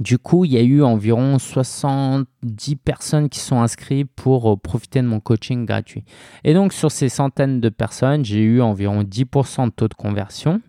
Du 0.00 0.16
coup, 0.16 0.46
il 0.46 0.52
y 0.52 0.56
a 0.56 0.62
eu 0.62 0.82
environ 0.82 1.38
70 1.38 2.76
personnes 2.76 3.28
qui 3.28 3.38
sont 3.38 3.60
inscrites 3.60 4.10
pour 4.16 4.50
euh, 4.50 4.56
profiter 4.56 5.02
de 5.02 5.06
mon 5.06 5.20
coaching 5.20 5.66
gratuit. 5.66 6.04
Et 6.42 6.54
donc, 6.54 6.72
sur 6.72 6.90
ces 6.90 7.10
centaines 7.10 7.60
de 7.60 7.68
personnes, 7.68 8.24
j'ai 8.24 8.40
eu 8.40 8.62
environ 8.62 9.02
10% 9.02 9.66
de 9.66 9.70
taux 9.70 9.88
de 9.88 9.94
conversion. 9.94 10.62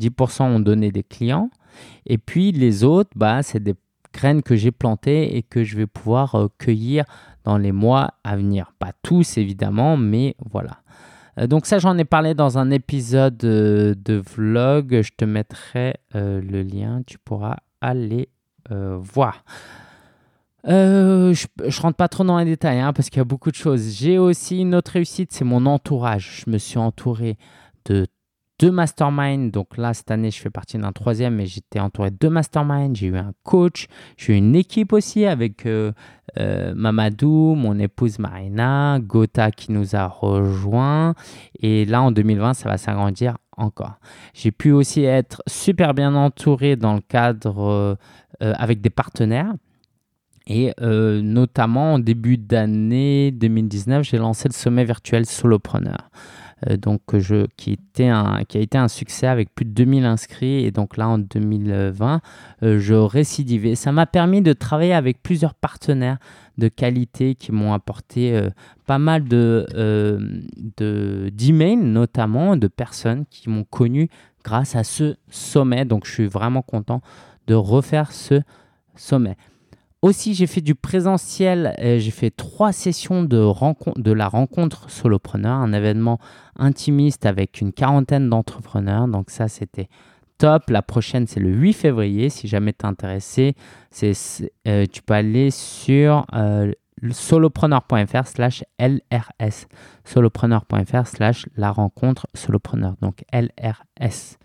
10% 0.00 0.42
ont 0.42 0.58
donné 0.58 0.90
des 0.90 1.04
clients. 1.04 1.48
Et 2.06 2.18
puis, 2.18 2.50
les 2.50 2.82
autres, 2.82 3.10
bah, 3.14 3.44
c'est 3.44 3.62
des 3.62 3.76
graines 4.12 4.42
que 4.42 4.56
j'ai 4.56 4.72
plantées 4.72 5.36
et 5.36 5.44
que 5.44 5.62
je 5.62 5.76
vais 5.76 5.86
pouvoir 5.86 6.34
euh, 6.34 6.48
cueillir 6.58 7.04
dans 7.44 7.58
les 7.58 7.72
mois 7.72 8.14
à 8.24 8.36
venir. 8.36 8.72
Pas 8.80 8.90
tous 9.00 9.38
évidemment, 9.38 9.96
mais 9.96 10.34
voilà. 10.50 10.78
Euh, 11.38 11.46
donc 11.46 11.66
ça, 11.66 11.78
j'en 11.78 11.96
ai 11.98 12.04
parlé 12.04 12.34
dans 12.34 12.58
un 12.58 12.72
épisode 12.72 13.36
de 13.36 14.22
vlog. 14.34 15.02
Je 15.02 15.12
te 15.16 15.24
mettrai 15.24 15.94
le 16.14 16.62
lien. 16.62 17.02
Tu 17.06 17.18
pourras 17.18 17.58
aller 17.80 18.28
voir. 18.70 19.44
je 20.64 20.70
ne 21.30 21.80
rentre 21.80 21.96
pas 21.96 22.08
trop 22.08 22.24
dans 22.24 22.38
les 22.38 22.44
détails 22.44 22.80
hein, 22.80 22.92
parce 22.92 23.10
qu'il 23.10 23.18
y 23.18 23.20
a 23.20 23.24
beaucoup 23.24 23.50
de 23.50 23.56
choses. 23.56 23.94
J'ai 23.94 24.18
aussi 24.18 24.60
une 24.60 24.74
autre 24.74 24.92
réussite, 24.92 25.32
c'est 25.32 25.44
mon 25.44 25.66
entourage. 25.66 26.44
Je 26.44 26.50
me 26.50 26.58
suis 26.58 26.78
entouré 26.78 27.36
de 27.84 28.06
deux 28.58 28.70
masterminds. 28.70 29.50
Donc 29.50 29.76
là, 29.76 29.94
cette 29.94 30.10
année, 30.10 30.30
je 30.30 30.40
fais 30.40 30.50
partie 30.50 30.78
d'un 30.78 30.92
troisième, 30.92 31.36
mais 31.36 31.46
j'étais 31.46 31.80
entouré 31.80 32.10
de 32.10 32.16
deux 32.16 32.30
masterminds. 32.30 32.94
J'ai 32.94 33.08
eu 33.08 33.16
un 33.16 33.32
coach, 33.42 33.86
j'ai 34.16 34.34
eu 34.34 34.36
une 34.36 34.54
équipe 34.54 34.92
aussi 34.92 35.26
avec 35.26 35.66
euh, 35.66 35.92
euh, 36.38 36.74
Mamadou, 36.74 37.54
mon 37.54 37.78
épouse 37.78 38.18
Marina, 38.18 38.98
Gotha 39.00 39.50
qui 39.50 39.72
nous 39.72 39.94
a 39.94 40.06
rejoints. 40.06 41.14
Et 41.60 41.84
là, 41.84 42.02
en 42.02 42.12
2020, 42.12 42.54
ça 42.54 42.68
va 42.68 42.78
s'agrandir 42.78 43.36
encore. 43.56 43.98
J'ai 44.34 44.50
pu 44.50 44.72
aussi 44.72 45.04
être 45.04 45.42
super 45.46 45.94
bien 45.94 46.14
entouré 46.14 46.76
dans 46.76 46.94
le 46.94 47.00
cadre 47.00 47.96
euh, 48.42 48.52
avec 48.54 48.80
des 48.80 48.90
partenaires. 48.90 49.54
Et 50.48 50.72
notamment 50.80 51.94
en 51.94 51.98
début 51.98 52.38
d'année 52.38 53.32
2019, 53.32 54.04
j'ai 54.04 54.16
lancé 54.16 54.48
le 54.48 54.52
sommet 54.52 54.84
virtuel 54.84 55.26
Solopreneur. 55.26 56.08
Euh, 56.66 56.78
donc 56.78 57.02
qui 57.56 57.78
a 57.98 58.58
été 58.58 58.78
un 58.78 58.88
succès 58.88 59.26
avec 59.26 59.54
plus 59.54 59.66
de 59.66 59.70
2000 59.70 60.04
inscrits. 60.04 60.64
Et 60.64 60.70
donc 60.70 60.96
là, 60.96 61.08
en 61.08 61.18
2020, 61.18 62.20
euh, 62.62 62.78
je 62.78 62.94
récidivais. 62.94 63.74
Ça 63.74 63.92
m'a 63.92 64.06
permis 64.06 64.40
de 64.40 64.52
travailler 64.52 64.94
avec 64.94 65.22
plusieurs 65.22 65.54
partenaires 65.54 66.18
de 66.56 66.68
qualité 66.68 67.34
qui 67.34 67.52
m'ont 67.52 67.74
apporté 67.74 68.34
euh, 68.34 68.48
pas 68.86 68.98
mal 68.98 69.24
de, 69.24 69.66
d'emails, 71.30 71.76
notamment 71.76 72.56
de 72.56 72.68
personnes 72.68 73.26
qui 73.26 73.50
m'ont 73.50 73.64
connu 73.64 74.08
grâce 74.42 74.76
à 74.76 74.84
ce 74.84 75.16
sommet. 75.28 75.84
Donc 75.84 76.06
je 76.06 76.12
suis 76.12 76.26
vraiment 76.26 76.62
content 76.62 77.02
de 77.48 77.54
refaire 77.54 78.12
ce 78.12 78.40
sommet. 78.94 79.36
Aussi, 80.06 80.34
j'ai 80.34 80.46
fait 80.46 80.60
du 80.60 80.76
présentiel. 80.76 81.74
J'ai 81.80 82.12
fait 82.12 82.30
trois 82.30 82.70
sessions 82.70 83.24
de, 83.24 83.50
de 84.00 84.12
la 84.12 84.28
rencontre 84.28 84.88
solopreneur, 84.88 85.58
un 85.58 85.72
événement 85.72 86.20
intimiste 86.56 87.26
avec 87.26 87.60
une 87.60 87.72
quarantaine 87.72 88.30
d'entrepreneurs. 88.30 89.08
Donc 89.08 89.30
ça, 89.30 89.48
c'était 89.48 89.88
top. 90.38 90.70
La 90.70 90.82
prochaine, 90.82 91.26
c'est 91.26 91.40
le 91.40 91.50
8 91.50 91.72
février. 91.72 92.30
Si 92.30 92.46
jamais 92.46 92.72
tu 92.72 92.86
es 92.86 92.88
intéressé, 92.88 93.56
euh, 94.04 94.86
tu 94.86 95.02
peux 95.02 95.14
aller 95.14 95.50
sur 95.50 96.24
euh, 96.34 96.70
solopreneur.fr 97.10 98.26
slash 98.26 98.64
LRS. 98.78 99.66
Solopreneur.fr 100.04 101.06
slash 101.06 101.46
la 101.56 101.70
rencontre 101.70 102.26
solopreneur. 102.34 102.94
Donc 103.00 103.24
LRS. 103.32 104.38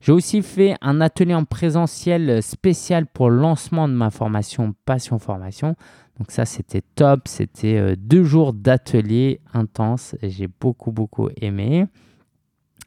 J'ai 0.00 0.12
aussi 0.12 0.42
fait 0.42 0.74
un 0.82 1.00
atelier 1.00 1.34
en 1.34 1.44
présentiel 1.44 2.42
spécial 2.42 3.06
pour 3.06 3.30
le 3.30 3.38
lancement 3.38 3.88
de 3.88 3.94
ma 3.94 4.10
formation 4.10 4.74
Passion 4.84 5.18
Formation. 5.18 5.76
Donc 6.18 6.30
ça, 6.30 6.44
c'était 6.44 6.82
top. 6.94 7.26
C'était 7.26 7.76
euh, 7.76 7.96
deux 7.98 8.22
jours 8.22 8.52
d'atelier 8.52 9.40
intense. 9.52 10.14
J'ai 10.22 10.46
beaucoup, 10.46 10.92
beaucoup 10.92 11.30
aimé. 11.40 11.86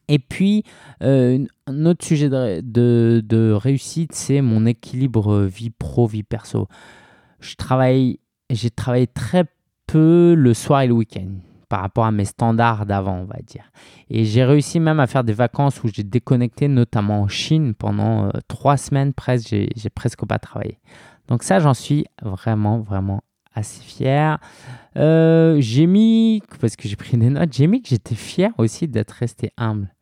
Et 0.07 0.19
puis, 0.19 0.63
euh, 1.03 1.43
un 1.65 1.86
autre 1.86 2.05
sujet 2.05 2.29
de, 2.29 2.62
de 3.25 3.51
réussite, 3.51 4.13
c'est 4.13 4.41
mon 4.41 4.65
équilibre 4.65 5.41
vie 5.41 5.69
pro, 5.69 6.07
vie 6.07 6.24
perso. 6.24 6.67
Je 7.39 7.55
travaille, 7.55 8.19
j'ai 8.49 8.69
travaillé 8.69 9.07
très 9.07 9.45
peu 9.87 10.35
le 10.37 10.53
soir 10.53 10.81
et 10.81 10.87
le 10.87 10.93
week-end 10.93 11.29
par 11.69 11.81
rapport 11.81 12.05
à 12.05 12.11
mes 12.11 12.25
standards 12.25 12.85
d'avant, 12.85 13.17
on 13.17 13.25
va 13.25 13.39
dire. 13.45 13.71
Et 14.09 14.23
j'ai 14.23 14.43
réussi 14.43 14.79
même 14.79 14.99
à 14.99 15.07
faire 15.07 15.23
des 15.23 15.33
vacances 15.33 15.83
où 15.83 15.89
j'ai 15.93 16.03
déconnecté, 16.03 16.67
notamment 16.67 17.21
en 17.21 17.27
Chine, 17.27 17.73
pendant 17.73 18.27
euh, 18.27 18.29
trois 18.47 18.77
semaines 18.77 19.13
presque, 19.13 19.49
j'ai 19.49 19.89
presque 19.93 20.25
pas 20.25 20.39
travaillé. 20.39 20.79
Donc 21.27 21.43
ça, 21.43 21.59
j'en 21.59 21.73
suis 21.73 22.05
vraiment, 22.21 22.79
vraiment 22.79 23.21
assez 23.53 23.81
fier. 23.81 24.39
Euh, 24.95 25.57
j'ai 25.59 25.87
mis, 25.87 26.41
parce 26.61 26.75
que 26.75 26.87
j'ai 26.87 26.95
pris 26.95 27.17
des 27.17 27.29
notes, 27.29 27.51
j'ai 27.51 27.67
mis 27.67 27.81
que 27.81 27.89
j'étais 27.89 28.15
fier 28.15 28.51
aussi 28.57 28.87
d'être 28.87 29.11
resté 29.11 29.51
humble 29.57 29.93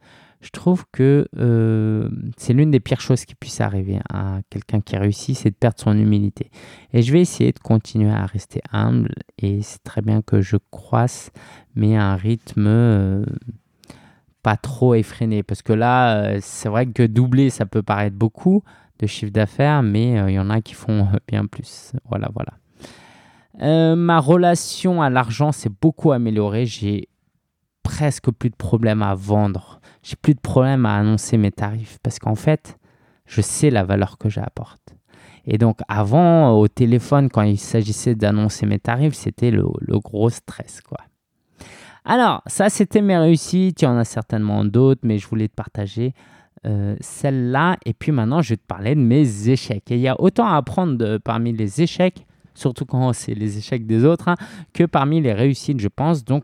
je 0.41 0.49
trouve 0.51 0.85
que 0.91 1.27
euh, 1.37 2.09
c'est 2.37 2.53
l'une 2.53 2.71
des 2.71 2.79
pires 2.79 3.01
choses 3.01 3.25
qui 3.25 3.35
puisse 3.35 3.61
arriver 3.61 3.99
à 4.13 4.39
quelqu'un 4.49 4.81
qui 4.81 4.95
réussit, 4.95 5.35
c'est 5.35 5.49
de 5.49 5.55
perdre 5.55 5.79
son 5.79 5.97
humilité. 5.97 6.51
Et 6.93 7.01
je 7.01 7.11
vais 7.11 7.21
essayer 7.21 7.51
de 7.51 7.59
continuer 7.59 8.11
à 8.11 8.25
rester 8.25 8.61
humble 8.71 9.13
et 9.39 9.61
c'est 9.61 9.83
très 9.83 10.01
bien 10.01 10.21
que 10.21 10.41
je 10.41 10.57
croisse, 10.71 11.31
mais 11.75 11.97
à 11.97 12.03
un 12.03 12.15
rythme 12.15 12.67
euh, 12.67 13.25
pas 14.43 14.55
trop 14.57 14.93
effréné. 14.93 15.41
Parce 15.41 15.61
que 15.61 15.73
là, 15.73 16.17
euh, 16.17 16.39
c'est 16.41 16.69
vrai 16.69 16.85
que 16.85 17.03
doubler, 17.03 17.49
ça 17.49 17.65
peut 17.65 17.81
paraître 17.81 18.15
beaucoup 18.15 18.63
de 18.99 19.07
chiffre 19.07 19.31
d'affaires, 19.31 19.81
mais 19.81 20.11
il 20.29 20.35
y 20.35 20.39
en 20.39 20.49
a 20.49 20.61
qui 20.61 20.73
font 20.73 21.07
bien 21.27 21.45
plus. 21.47 21.93
Voilà, 22.07 22.29
voilà. 22.33 23.95
ma 23.95 24.19
relation 24.19 25.01
à 25.01 25.09
l'argent 25.09 25.51
s'est 25.51 25.71
beaucoup 25.81 26.11
améliorée. 26.11 26.65
J'ai 26.65 27.09
presque 27.83 28.31
plus 28.31 28.49
de 28.49 28.55
problèmes 28.55 29.01
à 29.01 29.15
vendre 29.15 29.81
j'ai 30.05 30.15
plus 30.15 30.35
de 30.35 30.39
problème 30.39 30.85
à 30.85 30.97
annoncer 30.97 31.35
mes 31.35 31.51
tarifs 31.51 31.97
parce 32.03 32.19
qu'en 32.19 32.35
fait, 32.35 32.77
je 33.25 33.41
sais 33.41 33.71
la 33.71 33.83
valeur 33.83 34.19
que 34.19 34.29
j'apporte. 34.29 34.95
Et 35.47 35.57
donc 35.57 35.79
avant, 35.87 36.51
au 36.51 36.67
téléphone, 36.67 37.27
quand 37.29 37.41
il 37.41 37.57
s'agissait 37.57 38.13
d'annoncer 38.13 38.67
mes 38.67 38.77
tarifs, 38.77 39.15
c'était 39.15 39.49
le, 39.49 39.65
gros 39.99 40.29
stress. 40.29 40.81
quoi. 40.81 40.99
Alors, 42.03 42.43
ça, 42.45 42.69
c'était 42.69 43.01
mes 43.01 43.17
réussites. 43.17 43.81
Il 43.81 43.85
y 43.85 43.87
en 43.87 43.97
a 43.97 44.05
certainement 44.05 44.63
d'autres, 44.63 45.01
mais 45.03 45.17
je 45.17 45.27
voulais 45.27 45.47
te 45.47 45.55
partager 45.55 46.13
euh, 46.67 46.95
celle-là. 46.99 47.77
Et 47.83 47.95
puis 47.95 48.11
maintenant, 48.11 48.43
je 48.43 48.49
vais 48.49 48.57
te 48.57 48.65
parler 48.67 48.93
de 48.93 49.01
mes 49.01 49.49
échecs. 49.49 49.89
Et 49.89 49.95
il 49.95 50.01
y 50.01 50.07
a 50.07 50.21
autant 50.21 50.45
à 50.45 50.55
apprendre 50.55 51.17
parmi 51.17 51.51
les 51.51 51.81
échecs, 51.81 52.27
surtout 52.53 52.85
quand 52.85 53.11
c'est 53.13 53.33
les 53.33 53.57
échecs 53.57 53.87
des 53.87 54.05
autres, 54.05 54.27
hein, 54.27 54.35
que 54.71 54.83
parmi 54.83 55.19
les 55.19 55.33
réussites, 55.33 55.79
je 55.79 55.87
pense. 55.87 56.23
Donc, 56.23 56.43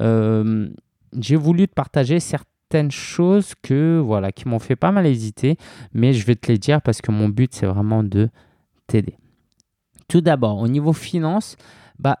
euh, 0.00 0.68
j'ai 1.16 1.36
voulu 1.36 1.68
te 1.68 1.74
partager 1.74 2.18
certains 2.18 2.50
certaines 2.68 2.90
choses 2.90 3.54
que 3.62 4.02
voilà 4.04 4.32
qui 4.32 4.48
m'ont 4.48 4.58
fait 4.58 4.76
pas 4.76 4.90
mal 4.90 5.06
hésiter, 5.06 5.56
mais 5.92 6.12
je 6.12 6.26
vais 6.26 6.34
te 6.34 6.50
les 6.50 6.58
dire 6.58 6.82
parce 6.82 7.00
que 7.00 7.12
mon 7.12 7.28
but 7.28 7.54
c'est 7.54 7.66
vraiment 7.66 8.02
de 8.02 8.28
t'aider. 8.88 9.18
Tout 10.08 10.20
d'abord, 10.20 10.58
au 10.58 10.68
niveau 10.68 10.92
finance, 10.92 11.56
bah 11.98 12.18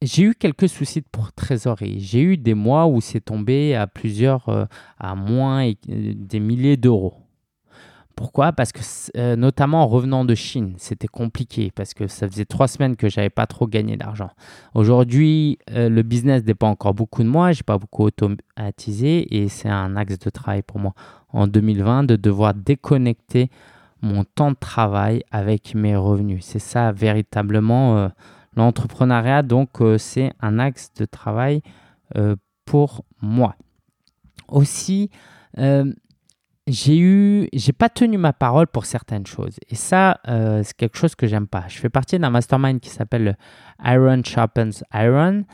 j'ai 0.00 0.22
eu 0.22 0.34
quelques 0.34 0.68
soucis 0.68 1.02
pour 1.02 1.32
trésorerie. 1.32 2.00
J'ai 2.00 2.22
eu 2.22 2.36
des 2.36 2.54
mois 2.54 2.86
où 2.86 3.00
c'est 3.00 3.20
tombé 3.20 3.74
à 3.74 3.86
plusieurs, 3.86 4.48
euh, 4.48 4.64
à 4.98 5.14
moins 5.14 5.66
euh, 5.66 5.72
des 6.14 6.40
milliers 6.40 6.76
d'euros. 6.76 7.14
Pourquoi? 8.18 8.50
Parce 8.50 8.72
que, 8.72 8.80
euh, 9.16 9.36
notamment 9.36 9.84
en 9.84 9.86
revenant 9.86 10.24
de 10.24 10.34
Chine, 10.34 10.74
c'était 10.76 11.06
compliqué 11.06 11.70
parce 11.72 11.94
que 11.94 12.08
ça 12.08 12.28
faisait 12.28 12.46
trois 12.46 12.66
semaines 12.66 12.96
que 12.96 13.08
j'avais 13.08 13.30
pas 13.30 13.46
trop 13.46 13.68
gagné 13.68 13.96
d'argent. 13.96 14.30
Aujourd'hui, 14.74 15.60
euh, 15.70 15.88
le 15.88 16.02
business 16.02 16.42
dépend 16.42 16.68
encore 16.68 16.94
beaucoup 16.94 17.22
de 17.22 17.28
moi, 17.28 17.52
j'ai 17.52 17.62
pas 17.62 17.78
beaucoup 17.78 18.02
automatisé 18.02 19.36
et 19.36 19.48
c'est 19.48 19.68
un 19.68 19.94
axe 19.94 20.18
de 20.18 20.30
travail 20.30 20.62
pour 20.62 20.80
moi 20.80 20.94
en 21.32 21.46
2020 21.46 22.02
de 22.02 22.16
devoir 22.16 22.54
déconnecter 22.54 23.50
mon 24.02 24.24
temps 24.24 24.50
de 24.50 24.56
travail 24.58 25.22
avec 25.30 25.76
mes 25.76 25.94
revenus. 25.94 26.44
C'est 26.44 26.58
ça 26.58 26.90
véritablement 26.90 27.98
euh, 27.98 28.08
l'entrepreneuriat, 28.56 29.44
donc 29.44 29.80
c'est 29.98 30.32
un 30.40 30.58
axe 30.58 30.92
de 30.96 31.04
travail 31.04 31.62
pour 32.64 33.04
moi. 33.22 33.54
Aussi, 34.48 35.08
j'ai 36.68 36.98
eu, 36.98 37.48
j'ai 37.52 37.72
pas 37.72 37.88
tenu 37.88 38.18
ma 38.18 38.32
parole 38.32 38.66
pour 38.66 38.84
certaines 38.84 39.26
choses. 39.26 39.56
Et 39.68 39.74
ça, 39.74 40.20
euh, 40.28 40.62
c'est 40.62 40.76
quelque 40.76 40.98
chose 40.98 41.14
que 41.14 41.26
j'aime 41.26 41.46
pas. 41.46 41.64
Je 41.68 41.78
fais 41.78 41.88
partie 41.88 42.18
d'un 42.18 42.30
mastermind 42.30 42.80
qui 42.80 42.90
s'appelle 42.90 43.36
Iron 43.84 44.22
Sharpens 44.24 44.84
Iron. 44.94 45.44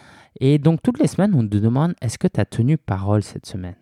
Et 0.40 0.58
donc, 0.58 0.82
toutes 0.82 0.98
les 0.98 1.06
semaines, 1.06 1.32
on 1.34 1.46
te 1.46 1.56
demande 1.56 1.94
est-ce 2.00 2.18
que 2.18 2.26
tu 2.26 2.40
as 2.40 2.44
tenu 2.44 2.76
parole 2.76 3.22
cette 3.22 3.46
semaine? 3.46 3.76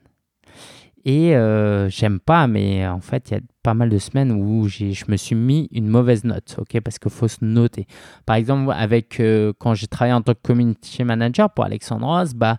Et 1.05 1.35
euh, 1.35 1.89
j'aime 1.89 2.21
pas, 2.21 2.47
mais 2.47 2.87
en 2.87 3.01
fait, 3.01 3.31
il 3.31 3.35
y 3.35 3.37
a 3.37 3.41
pas 3.65 3.75
mal 3.75 3.89
de 3.89 3.99
semaines 3.99 4.31
où 4.31 4.69
je 4.69 5.05
me 5.09 5.17
suis 5.17 5.35
mis 5.35 5.69
une 5.73 5.89
mauvaise 5.89 6.23
note, 6.23 6.55
ok? 6.59 6.81
Parce 6.81 6.99
qu'il 7.01 7.11
faut 7.11 7.27
se 7.27 7.45
noter. 7.45 7.87
Par 8.25 8.37
exemple, 8.37 8.73
avec, 8.73 9.19
euh, 9.19 9.53
quand 9.59 9.75
j'ai 9.75 9.89
travaillé 9.89 10.15
en 10.15 10.23
tant 10.23 10.35
que 10.35 10.43
community 10.43 11.03
manager 11.03 11.51
pour 11.51 11.65
Alexandre 11.65 12.07
Rose, 12.07 12.35
bah, 12.35 12.59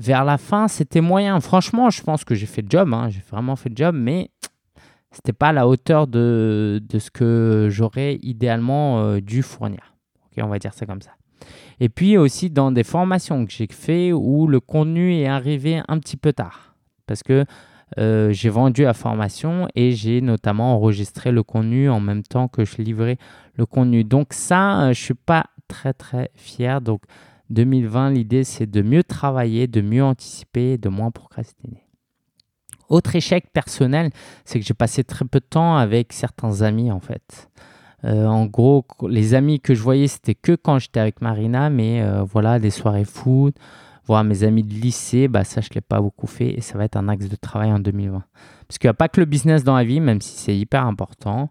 vers 0.00 0.24
la 0.24 0.38
fin, 0.38 0.68
c'était 0.68 1.00
moyen. 1.00 1.40
Franchement, 1.40 1.90
je 1.90 2.02
pense 2.02 2.24
que 2.24 2.34
j'ai 2.34 2.46
fait 2.46 2.62
le 2.62 2.68
job. 2.68 2.92
Hein. 2.92 3.08
J'ai 3.10 3.22
vraiment 3.30 3.56
fait 3.56 3.68
le 3.68 3.76
job, 3.76 3.94
mais 3.96 4.30
c'était 5.12 5.32
pas 5.32 5.48
à 5.48 5.52
la 5.52 5.66
hauteur 5.66 6.06
de, 6.06 6.80
de 6.88 6.98
ce 6.98 7.10
que 7.10 7.68
j'aurais 7.70 8.18
idéalement 8.22 9.00
euh, 9.00 9.20
dû 9.20 9.42
fournir. 9.42 9.94
On 10.42 10.48
va 10.48 10.58
dire 10.58 10.72
ça 10.72 10.86
comme 10.86 11.02
ça. 11.02 11.10
Et 11.80 11.88
puis 11.88 12.16
aussi 12.16 12.48
dans 12.48 12.72
des 12.72 12.84
formations 12.84 13.44
que 13.44 13.52
j'ai 13.52 13.68
fait 13.70 14.12
où 14.12 14.46
le 14.46 14.58
contenu 14.58 15.14
est 15.14 15.26
arrivé 15.26 15.82
un 15.86 15.98
petit 15.98 16.16
peu 16.16 16.32
tard. 16.32 16.74
Parce 17.06 17.22
que 17.22 17.44
euh, 17.98 18.32
j'ai 18.32 18.48
vendu 18.48 18.82
la 18.84 18.94
formation 18.94 19.68
et 19.74 19.92
j'ai 19.92 20.20
notamment 20.20 20.74
enregistré 20.74 21.32
le 21.32 21.42
contenu 21.42 21.90
en 21.90 22.00
même 22.00 22.22
temps 22.22 22.48
que 22.48 22.64
je 22.64 22.76
livrais 22.78 23.18
le 23.54 23.66
contenu. 23.66 24.04
Donc 24.04 24.32
ça, 24.32 24.82
euh, 24.82 24.92
je 24.92 25.00
suis 25.02 25.14
pas 25.14 25.46
très 25.68 25.92
très 25.92 26.30
fier. 26.34 26.80
Donc 26.80 27.02
2020, 27.50 28.10
l'idée, 28.10 28.44
c'est 28.44 28.70
de 28.70 28.82
mieux 28.82 29.04
travailler, 29.04 29.66
de 29.66 29.80
mieux 29.80 30.04
anticiper, 30.04 30.78
de 30.78 30.88
moins 30.88 31.10
procrastiner. 31.10 31.84
Autre 32.88 33.14
échec 33.14 33.52
personnel, 33.52 34.10
c'est 34.44 34.58
que 34.58 34.66
j'ai 34.66 34.74
passé 34.74 35.04
très 35.04 35.24
peu 35.24 35.40
de 35.40 35.44
temps 35.44 35.76
avec 35.76 36.12
certains 36.12 36.62
amis, 36.62 36.90
en 36.90 37.00
fait. 37.00 37.48
Euh, 38.04 38.26
en 38.26 38.46
gros, 38.46 38.84
les 39.08 39.34
amis 39.34 39.60
que 39.60 39.74
je 39.74 39.82
voyais, 39.82 40.08
c'était 40.08 40.34
que 40.34 40.52
quand 40.52 40.78
j'étais 40.78 41.00
avec 41.00 41.20
Marina, 41.20 41.70
mais 41.70 42.02
euh, 42.02 42.22
voilà, 42.22 42.58
des 42.58 42.70
soirées 42.70 43.04
foot, 43.04 43.54
voir 44.06 44.24
mes 44.24 44.42
amis 44.42 44.62
de 44.62 44.72
lycée, 44.72 45.28
bah 45.28 45.44
ça, 45.44 45.60
je 45.60 45.68
ne 45.70 45.74
l'ai 45.74 45.80
pas 45.80 46.00
beaucoup 46.00 46.26
fait 46.26 46.50
et 46.50 46.60
ça 46.60 46.78
va 46.78 46.84
être 46.84 46.96
un 46.96 47.08
axe 47.08 47.28
de 47.28 47.36
travail 47.36 47.72
en 47.72 47.78
2020. 47.78 48.24
Parce 48.66 48.78
qu'il 48.78 48.88
n'y 48.88 48.92
a 48.92 48.94
pas 48.94 49.08
que 49.08 49.20
le 49.20 49.26
business 49.26 49.64
dans 49.64 49.76
la 49.76 49.84
vie, 49.84 50.00
même 50.00 50.20
si 50.20 50.38
c'est 50.38 50.56
hyper 50.56 50.86
important. 50.86 51.50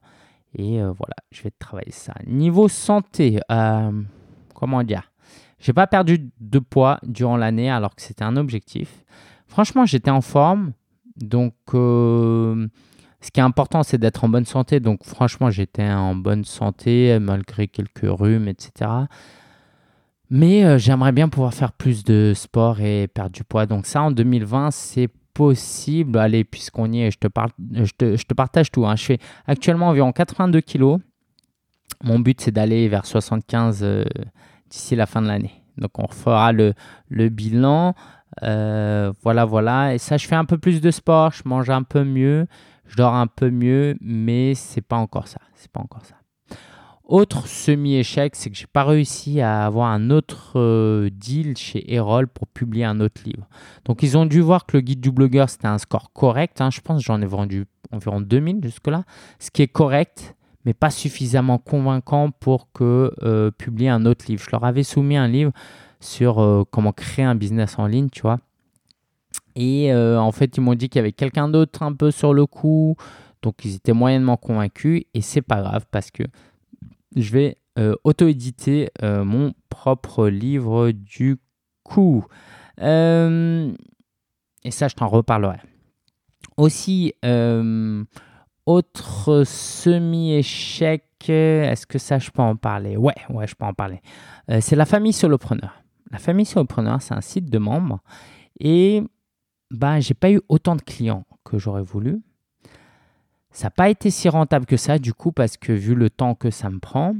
Et 0.55 0.81
euh, 0.81 0.91
voilà, 0.91 1.15
je 1.31 1.43
vais 1.43 1.51
travailler 1.51 1.91
ça. 1.91 2.13
Niveau 2.25 2.67
santé, 2.67 3.39
comment 4.55 4.83
dire? 4.83 5.11
J'ai 5.59 5.73
pas 5.73 5.87
perdu 5.87 6.31
de 6.39 6.59
poids 6.59 6.99
durant 7.03 7.37
l'année 7.37 7.69
alors 7.69 7.95
que 7.95 8.01
c'était 8.01 8.23
un 8.23 8.37
objectif. 8.37 9.03
Franchement, 9.47 9.85
j'étais 9.85 10.11
en 10.11 10.21
forme. 10.21 10.73
Donc, 11.17 11.53
euh, 11.73 12.67
ce 13.19 13.31
qui 13.31 13.41
est 13.41 13.43
important, 13.43 13.83
c'est 13.83 13.97
d'être 13.97 14.23
en 14.23 14.29
bonne 14.29 14.45
santé. 14.45 14.79
Donc, 14.79 15.03
franchement, 15.03 15.49
j'étais 15.49 15.89
en 15.89 16.15
bonne 16.15 16.45
santé 16.45 17.17
malgré 17.19 17.67
quelques 17.67 18.07
rhumes, 18.07 18.47
etc. 18.47 18.89
Mais 20.29 20.63
euh, 20.63 20.77
j'aimerais 20.77 21.11
bien 21.11 21.27
pouvoir 21.27 21.53
faire 21.53 21.73
plus 21.73 22.03
de 22.03 22.33
sport 22.35 22.79
et 22.79 23.07
perdre 23.07 23.31
du 23.31 23.43
poids. 23.43 23.65
Donc, 23.65 23.85
ça, 23.85 24.03
en 24.03 24.11
2020, 24.11 24.71
c'est 24.71 25.09
possible. 25.33 26.17
Allez, 26.17 26.45
puisqu'on 26.45 26.91
y 26.93 27.01
est, 27.01 27.11
je 27.11 27.17
te, 27.17 28.15
je 28.15 28.23
te 28.23 28.33
partage 28.33 28.71
tout. 28.71 28.85
Hein. 28.85 28.95
Je 28.95 29.03
fais 29.03 29.19
actuellement 29.45 29.89
environ 29.89 30.13
82 30.13 30.61
kilos. 30.61 30.99
Mon 32.01 32.19
but, 32.19 32.39
c'est 32.39 32.51
d'aller 32.51 32.87
vers 32.87 33.05
75 33.05 33.83
d'ici 34.69 34.95
la 34.95 35.05
fin 35.05 35.21
de 35.21 35.27
l'année. 35.27 35.63
Donc 35.77 35.97
on 35.97 36.07
fera 36.07 36.51
le, 36.51 36.73
le 37.09 37.29
bilan. 37.29 37.95
Euh, 38.43 39.11
voilà, 39.23 39.45
voilà. 39.45 39.93
Et 39.93 39.97
ça, 39.97 40.17
je 40.17 40.27
fais 40.27 40.35
un 40.35 40.45
peu 40.45 40.57
plus 40.57 40.81
de 40.81 40.91
sport, 40.91 41.31
je 41.31 41.43
mange 41.45 41.69
un 41.69 41.83
peu 41.83 42.03
mieux, 42.03 42.47
je 42.85 42.95
dors 42.95 43.13
un 43.13 43.27
peu 43.27 43.49
mieux, 43.49 43.97
mais 44.01 44.55
c'est 44.55 44.82
pas 44.82 44.97
encore 44.97 45.27
ça. 45.27 45.39
C'est 45.55 45.71
pas 45.71 45.82
encore 45.82 46.05
ça. 46.05 46.15
Autre 47.03 47.47
semi-échec, 47.47 48.36
c'est 48.36 48.51
que 48.51 48.55
j'ai 48.55 48.67
pas 48.67 48.84
réussi 48.84 49.41
à 49.41 49.65
avoir 49.65 49.89
un 49.89 50.12
autre 50.12 50.60
euh, 50.60 51.10
deal 51.12 51.58
chez 51.58 51.91
Erol 51.91 52.27
pour 52.27 52.47
publier 52.47 52.86
un 52.86 52.99
autre 52.99 53.21
livre. 53.25 53.47
Donc 53.86 54.03
ils 54.03 54.15
ont 54.15 54.27
dû 54.27 54.41
voir 54.41 54.67
que 54.67 54.77
le 54.77 54.82
guide 54.82 55.01
du 55.01 55.12
blogueur 55.12 55.49
c'était 55.49 55.67
un 55.67 55.79
score 55.79 56.13
correct. 56.13 56.62
Hein. 56.62 56.69
Je 56.69 56.82
pense 56.82 57.01
j'en 57.01 57.19
ai 57.19 57.25
vendu 57.25 57.65
environ 57.91 58.21
2000 58.21 58.60
jusque-là, 58.62 59.05
ce 59.39 59.49
qui 59.49 59.63
est 59.63 59.67
correct 59.67 60.36
mais 60.65 60.74
pas 60.74 60.89
suffisamment 60.89 61.58
convaincant 61.58 62.32
pour 62.32 62.72
que 62.72 63.13
euh, 63.24 63.52
publier 63.52 63.89
un 63.89 64.06
autre 64.06 64.26
livre. 64.28 64.43
Je 64.43 64.52
leur 64.52 64.63
avais 64.63 64.84
soumis 64.84 65.17
un 65.17 65.28
livre 65.28 65.52
sur 66.00 66.39
euh, 66.39 66.63
comment 66.69 66.91
créer 66.91 67.26
un 67.26 67.36
business 67.36 67.80
en 67.80 67.88
ligne, 67.88 68.10
tu 68.10 68.22
vois. 68.22 68.39
Et 69.56 69.93
euh, 69.93 70.19
en 70.19 70.32
fait, 70.32 70.58
ils 70.58 70.62
m'ont 70.62 70.76
dit 70.76 70.89
qu'il 70.89 71.00
y 71.00 71.02
avait 71.02 71.12
quelqu'un 71.12 71.50
d'autre 71.50 71.84
un 71.84 71.93
peu 71.93 72.12
sur 72.12 72.34
le 72.34 72.45
coup. 72.45 72.95
Donc, 73.41 73.63
ils 73.63 73.76
étaient 73.76 73.93
moyennement 73.93 74.38
convaincus. 74.38 75.04
Et 75.13 75.22
c'est 75.22 75.41
pas 75.41 75.62
grave 75.62 75.86
parce 75.91 76.12
que 76.12 76.24
je 77.15 77.32
vais 77.32 77.58
auto-éditer 78.04 78.89
mon 79.02 79.54
propre 79.69 80.28
livre 80.28 80.91
du 80.91 81.38
coup. 81.84 82.26
et 82.78 82.82
ça, 84.69 84.89
je 84.89 84.95
t'en 84.95 85.08
reparlerai. 85.08 85.60
Aussi, 86.58 87.13
autre 88.69 89.43
semi-échec, 89.45 91.03
est-ce 91.27 91.88
que 91.88 91.97
ça, 91.97 92.19
je 92.19 92.29
peux 92.29 92.43
en 92.43 92.55
parler? 92.55 92.97
Ouais, 92.97 93.15
ouais, 93.29 93.47
je 93.47 93.55
peux 93.55 93.65
en 93.65 93.73
parler. 93.73 93.99
Euh, 94.51 94.60
c'est 94.62 94.75
la 94.75 94.86
famille 94.86 95.12
solopreneur. 95.12 95.82
La 96.12 96.19
famille 96.19 96.45
solopreneur, 96.45 97.01
c'est 97.01 97.15
un 97.15 97.21
site 97.21 97.49
de 97.49 97.58
membres 97.58 97.99
et 98.60 99.03
ben, 99.71 99.99
j'ai 99.99 100.13
pas 100.13 100.32
eu 100.32 100.39
autant 100.49 100.75
de 100.75 100.82
clients 100.82 101.25
que 101.43 101.58
j'aurais 101.58 101.82
voulu. 101.82 102.21
Ça 103.51 103.65
n'a 103.65 103.71
pas 103.71 103.89
été 103.89 104.12
si 104.12 104.29
rentable 104.29 104.67
que 104.67 104.77
ça, 104.77 104.99
du 104.99 105.13
coup, 105.13 105.32
parce 105.32 105.58
que 105.58 105.73
vu 105.73 105.95
le 105.95 106.12
temps 106.12 106.36
que 106.36 106.51
ça 106.51 106.69
me 106.69 106.79
prend. 106.79 107.15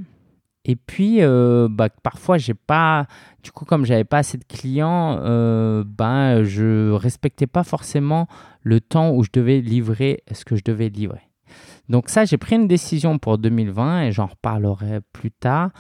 Et 0.65 0.75
puis, 0.75 1.21
euh, 1.21 1.67
bah, 1.69 1.89
parfois, 1.89 2.38
j'ai 2.38 2.53
pas. 2.53 3.07
Du 3.41 3.51
coup, 3.51 3.65
comme 3.65 3.85
j'avais 3.85 4.03
pas 4.03 4.19
assez 4.19 4.38
de 4.38 4.43
clients, 4.43 5.17
euh, 5.21 5.83
ben, 5.83 6.43
je 6.43 6.91
respectais 6.91 7.47
pas 7.47 7.63
forcément 7.63 8.27
le 8.62 8.79
temps 8.79 9.12
où 9.12 9.23
je 9.23 9.29
devais 9.33 9.62
livrer 9.62 10.23
ce 10.31 10.45
que 10.45 10.55
je 10.55 10.63
devais 10.63 10.89
livrer. 10.89 11.28
Donc 11.89 12.08
ça, 12.10 12.23
j'ai 12.23 12.38
pris 12.38 12.56
une 12.56 12.67
décision 12.67 13.17
pour 13.17 13.39
2020 13.39 14.04
et 14.04 14.12
j'en 14.12 14.28
reparlerai 14.28 15.02
plus 15.12 15.32
tard. 15.32 15.71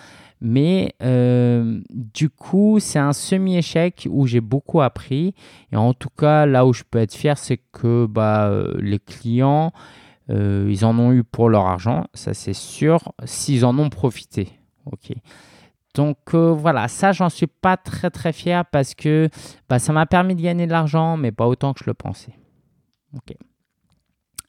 Mais 0.41 0.95
euh, 1.03 1.81
du 1.91 2.29
coup, 2.29 2.79
c'est 2.79 2.99
un 2.99 3.13
semi-échec 3.13 4.07
où 4.09 4.25
j'ai 4.25 4.41
beaucoup 4.41 4.81
appris. 4.81 5.35
Et 5.71 5.75
en 5.75 5.93
tout 5.93 6.09
cas, 6.09 6.47
là 6.47 6.65
où 6.65 6.73
je 6.73 6.83
peux 6.89 6.97
être 6.97 7.13
fier, 7.13 7.37
c'est 7.37 7.57
que 7.71 8.07
bah, 8.07 8.47
euh, 8.47 8.73
les 8.79 8.99
clients, 8.99 9.71
euh, 10.31 10.67
ils 10.69 10.83
en 10.83 10.97
ont 10.97 11.11
eu 11.11 11.23
pour 11.23 11.49
leur 11.49 11.65
argent, 11.65 12.05
ça 12.13 12.33
c'est 12.33 12.53
sûr, 12.53 13.13
s'ils 13.25 13.65
en 13.65 13.77
ont 13.77 13.89
profité. 13.89 14.49
Ok. 14.85 15.13
Donc 15.95 16.33
voilà, 16.35 16.87
ça 16.87 17.11
j'en 17.11 17.29
suis 17.29 17.47
pas 17.47 17.75
très 17.75 18.09
très 18.11 18.31
fier 18.31 18.63
parce 18.63 18.93
que 18.93 19.27
bah, 19.67 19.79
ça 19.79 19.91
m'a 19.91 20.05
permis 20.05 20.35
de 20.35 20.41
gagner 20.41 20.67
de 20.67 20.71
l'argent, 20.71 21.17
mais 21.17 21.31
pas 21.31 21.47
autant 21.47 21.73
que 21.73 21.79
je 21.83 21.89
le 21.89 21.95
pensais. 21.95 22.33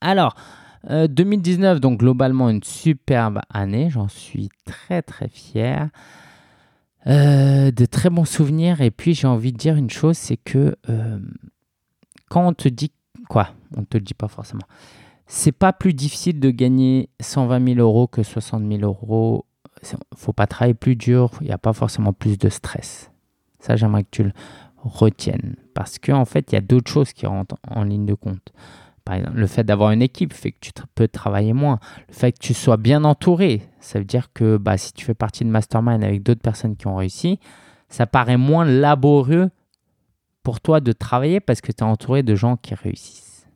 Alors, 0.03 0.35
2019, 0.88 1.76
euh, 1.76 1.80
donc 1.80 2.00
globalement 2.00 2.48
une 2.48 2.62
superbe 2.62 3.40
année, 3.52 3.90
j'en 3.90 4.08
suis 4.08 4.48
très 4.64 5.02
très 5.02 5.28
fier. 5.28 5.90
Euh, 7.06 7.70
de 7.70 7.86
très 7.86 8.10
bons 8.10 8.26
souvenirs. 8.26 8.80
Et 8.82 8.90
puis 8.90 9.14
j'ai 9.14 9.26
envie 9.26 9.52
de 9.52 9.58
dire 9.58 9.76
une 9.76 9.90
chose, 9.90 10.18
c'est 10.18 10.36
que 10.36 10.76
euh, 10.88 11.18
quand 12.28 12.46
on 12.46 12.52
te 12.52 12.68
dit 12.68 12.92
quoi, 13.28 13.50
on 13.76 13.80
ne 13.80 13.86
te 13.86 13.96
le 13.96 14.04
dit 14.04 14.14
pas 14.14 14.28
forcément. 14.28 14.66
C'est 15.26 15.52
pas 15.52 15.72
plus 15.72 15.94
difficile 15.94 16.40
de 16.40 16.50
gagner 16.50 17.08
120 17.20 17.74
000 17.74 17.80
euros 17.80 18.06
que 18.06 18.22
60 18.22 18.68
000 18.68 18.82
euros. 18.82 19.46
Faut 20.14 20.34
pas 20.34 20.46
travailler 20.46 20.74
plus 20.74 20.96
dur. 20.96 21.30
Il 21.40 21.46
n'y 21.46 21.52
a 21.52 21.58
pas 21.58 21.72
forcément 21.72 22.12
plus 22.12 22.36
de 22.36 22.48
stress. 22.48 23.10
Ça, 23.60 23.76
j'aimerais 23.76 24.02
que 24.02 24.10
tu 24.10 24.24
le 24.24 24.32
retiennes 24.76 25.56
parce 25.74 25.98
qu'en 25.98 26.20
en 26.20 26.24
fait, 26.24 26.52
il 26.52 26.56
y 26.56 26.58
a 26.58 26.62
d'autres 26.62 26.90
choses 26.90 27.12
qui 27.12 27.26
rentrent 27.26 27.56
en 27.66 27.84
ligne 27.84 28.04
de 28.04 28.14
compte 28.14 28.52
le 29.08 29.46
fait 29.46 29.64
d'avoir 29.64 29.90
une 29.90 30.02
équipe 30.02 30.32
fait 30.32 30.52
que 30.52 30.58
tu 30.60 30.72
peux 30.94 31.08
travailler 31.08 31.52
moins. 31.52 31.78
Le 32.08 32.14
fait 32.14 32.32
que 32.32 32.38
tu 32.38 32.54
sois 32.54 32.76
bien 32.76 33.04
entouré, 33.04 33.62
ça 33.80 33.98
veut 33.98 34.04
dire 34.04 34.32
que 34.32 34.56
bah, 34.56 34.76
si 34.76 34.92
tu 34.92 35.04
fais 35.04 35.14
partie 35.14 35.44
de 35.44 35.50
mastermind 35.50 36.02
avec 36.04 36.22
d'autres 36.22 36.40
personnes 36.40 36.76
qui 36.76 36.86
ont 36.86 36.96
réussi, 36.96 37.38
ça 37.88 38.06
paraît 38.06 38.36
moins 38.36 38.64
laborieux 38.64 39.50
pour 40.42 40.60
toi 40.60 40.80
de 40.80 40.92
travailler 40.92 41.40
parce 41.40 41.60
que 41.60 41.72
tu 41.72 41.78
es 41.78 41.82
entouré 41.82 42.22
de 42.22 42.34
gens 42.34 42.56
qui 42.56 42.74
réussissent. 42.74 43.46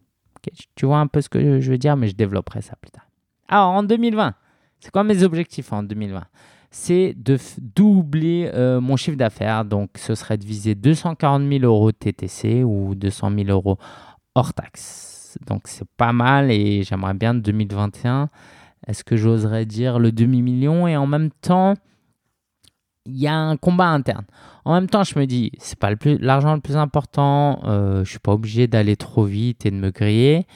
tu 0.75 0.87
vois 0.87 0.99
un 0.99 1.07
peu 1.07 1.21
ce 1.21 1.29
que 1.29 1.61
je 1.61 1.71
veux 1.71 1.79
dire, 1.79 1.97
mais 1.97 2.09
je 2.09 2.17
développerai 2.17 2.61
ça 2.61 2.77
plus 2.81 2.91
tard. 2.91 3.07
Alors, 3.49 3.71
en 3.71 3.83
2020, 3.83 4.35
c'est 4.81 4.91
quoi 4.91 5.05
mes 5.05 5.23
objectifs 5.23 5.73
en 5.73 5.83
2020 5.83 6.25
C'est 6.71 7.15
de 7.17 7.39
doubler 7.59 8.51
euh, 8.53 8.81
mon 8.81 8.97
chiffre 8.97 9.17
d'affaires. 9.17 9.65
Donc, 9.65 9.91
ce 9.97 10.15
serait 10.15 10.37
de 10.37 10.45
viser 10.45 10.75
240 10.75 11.49
000 11.49 11.65
euros 11.65 11.93
TTC 11.93 12.65
ou 12.65 12.95
200 12.95 13.31
000 13.31 13.49
euros 13.49 13.79
hors 14.35 14.53
taxe. 14.53 15.04
Donc, 15.47 15.63
c'est 15.67 15.89
pas 15.97 16.13
mal 16.13 16.51
et 16.51 16.83
j'aimerais 16.83 17.15
bien 17.15 17.35
2021. 17.35 18.29
Est-ce 18.87 19.05
que 19.05 19.17
j'oserais 19.17 19.65
dire 19.67 19.99
le 19.99 20.13
demi-million? 20.13 20.87
Et 20.87 20.97
en 20.97 21.07
même 21.07 21.31
temps 21.41 21.75
il 23.07 23.17
y 23.17 23.27
a 23.27 23.37
un 23.37 23.57
combat 23.57 23.89
interne. 23.89 24.25
En 24.67 24.73
même 24.73 24.89
temps, 24.89 25.05
je 25.05 25.19
me 25.19 25.27
dis, 25.27 25.53
c'est 25.59 25.79
pas 25.79 25.91
l'argent 26.21 26.55
le, 26.55 26.61
plus 26.61 26.77
important. 26.77 27.61
Euh, 27.65 28.03
je 28.03 28.11
suis 28.11 28.19
pas 28.19 28.33
obligé 28.33 28.67
d'aller 28.67 28.97
trop 28.97 29.25
vite 29.25 29.67
et 29.67 29.71
de 29.71 29.77
me 29.77 29.91
griller 29.91 30.47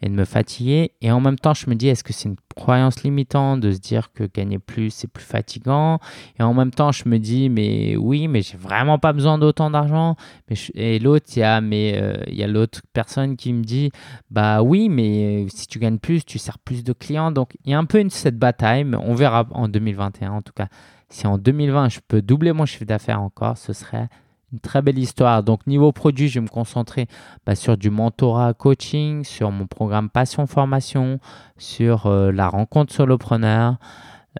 et 0.00 0.08
de 0.08 0.14
me 0.14 0.24
fatiguer. 0.24 0.92
Et 1.02 1.12
en 1.12 1.20
même 1.20 1.38
temps, 1.38 1.52
je 1.52 1.68
me 1.68 1.74
dis, 1.74 1.88
est-ce 1.88 2.02
que 2.02 2.14
c'est 2.14 2.30
une 2.30 2.36
croyance 2.56 3.02
limitante 3.02 3.60
de 3.60 3.70
se 3.72 3.78
dire 3.78 4.10
que 4.12 4.24
gagner 4.24 4.58
plus 4.58 4.88
c'est 4.88 5.06
plus 5.06 5.24
fatigant? 5.24 5.98
Et 6.38 6.42
en 6.42 6.54
même 6.54 6.70
temps, 6.70 6.92
je 6.92 7.06
me 7.10 7.18
dis, 7.18 7.50
mais 7.50 7.94
oui, 7.96 8.26
mais 8.26 8.40
j'ai 8.40 8.56
vraiment 8.56 8.98
pas 8.98 9.12
besoin 9.12 9.36
d'autant 9.36 9.70
d'argent. 9.70 10.16
Et 10.74 10.98
l'autre, 10.98 11.26
il 11.36 11.40
y 11.40 11.42
a, 11.42 11.60
euh, 11.60 12.24
a 12.26 12.46
l'autre 12.46 12.80
personne 12.94 13.36
qui 13.36 13.52
me 13.52 13.62
dit, 13.62 13.90
bah 14.30 14.62
oui, 14.62 14.88
mais 14.88 15.46
si 15.50 15.66
tu 15.66 15.78
gagnes 15.78 15.98
plus, 15.98 16.24
tu 16.24 16.38
sers 16.38 16.58
plus 16.58 16.84
de 16.84 16.94
clients. 16.94 17.32
Donc 17.32 17.58
il 17.66 17.72
y 17.72 17.74
a 17.74 17.78
un 17.78 17.84
peu 17.84 18.02
cette 18.08 18.38
bataille. 18.38 18.84
Mais 18.84 18.96
on 18.96 19.14
verra 19.14 19.46
en 19.50 19.68
2021 19.68 20.30
en 20.30 20.40
tout 20.40 20.54
cas 20.54 20.68
si 21.10 21.26
en 21.26 21.38
2020, 21.38 21.88
je 21.88 22.00
peux 22.06 22.22
doubler 22.22 22.52
mon 22.52 22.66
chiffre 22.66 22.84
d'affaires 22.84 23.20
encore, 23.20 23.56
ce 23.56 23.72
serait 23.72 24.08
une 24.52 24.60
très 24.60 24.82
belle 24.82 24.98
histoire. 24.98 25.42
Donc, 25.42 25.66
niveau 25.66 25.92
produit, 25.92 26.28
je 26.28 26.34
vais 26.34 26.44
me 26.44 26.48
concentrer 26.48 27.06
bah, 27.46 27.54
sur 27.54 27.76
du 27.76 27.90
mentorat 27.90 28.54
coaching, 28.54 29.24
sur 29.24 29.50
mon 29.50 29.66
programme 29.66 30.10
Passion 30.10 30.46
Formation, 30.46 31.18
sur 31.56 32.06
euh, 32.06 32.30
la 32.32 32.48
rencontre 32.48 32.92
solopreneur 32.92 33.76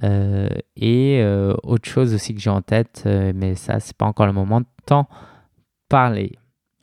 euh, 0.03 0.49
et 0.77 1.21
euh, 1.21 1.55
autre 1.63 1.89
chose 1.89 2.15
aussi 2.15 2.35
que 2.35 2.41
j'ai 2.41 2.51
en 2.51 2.63
tête, 2.63 3.03
mais 3.07 3.55
ça, 3.55 3.81
c'est 3.81 3.97
pas 3.97 4.07
encore 4.07 4.27
le 4.27 4.33
moment 4.33 4.61
de 4.61 4.67
t'en 4.87 5.09
parler. 5.89 6.37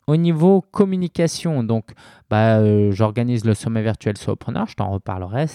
Au 0.08 0.18
niveau 0.18 0.62
communication, 0.62 1.64
donc 1.64 1.94
bah, 2.30 2.60
euh, 2.60 2.92
j'organise 2.92 3.44
le 3.44 3.56
sommet 3.56 3.82
virtuel 3.82 4.18
Solopreneur, 4.18 4.68
je 4.68 4.76
t'en 4.76 4.92
reparlerai. 4.92 5.48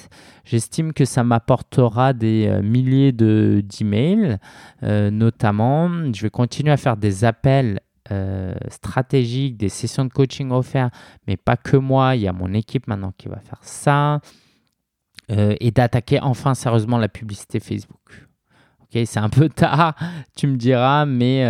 J'estime 0.45 0.93
que 0.93 1.05
ça 1.05 1.23
m'apportera 1.23 2.13
des 2.13 2.49
euh, 2.49 2.61
milliers 2.61 3.13
de, 3.13 3.63
d'emails, 3.65 4.39
euh, 4.83 5.13
notamment. 5.13 5.89
Je 6.13 6.23
vais 6.23 6.31
continuer 6.31 6.73
à 6.73 6.77
faire 6.77 6.97
des 6.97 7.25
appels 7.25 7.81
stratégiques, 8.71 9.57
des 9.57 9.69
sessions 9.69 10.05
de 10.05 10.13
coaching 10.13 10.51
offertes, 10.51 10.93
mais 11.29 11.37
pas 11.37 11.57
que 11.57 11.77
moi, 11.77 12.17
il 12.17 12.23
y 12.23 12.27
a 12.27 12.33
mon 12.33 12.53
équipe 12.55 12.89
maintenant 12.89 13.13
qui 13.17 13.29
va 13.29 13.39
faire 13.39 13.61
ça. 13.63 14.19
et 15.29 15.71
d'attaquer 15.71 16.19
enfin 16.21 16.55
sérieusement 16.55 16.99
la 16.99 17.09
publicité 17.09 17.61
Facebook. 17.61 18.27
Ok, 18.93 19.03
c'est 19.07 19.21
un 19.21 19.29
peu 19.29 19.49
tard, 19.55 19.95
tu 20.37 20.47
me 20.47 20.57
diras, 20.57 21.07
mais 21.07 21.45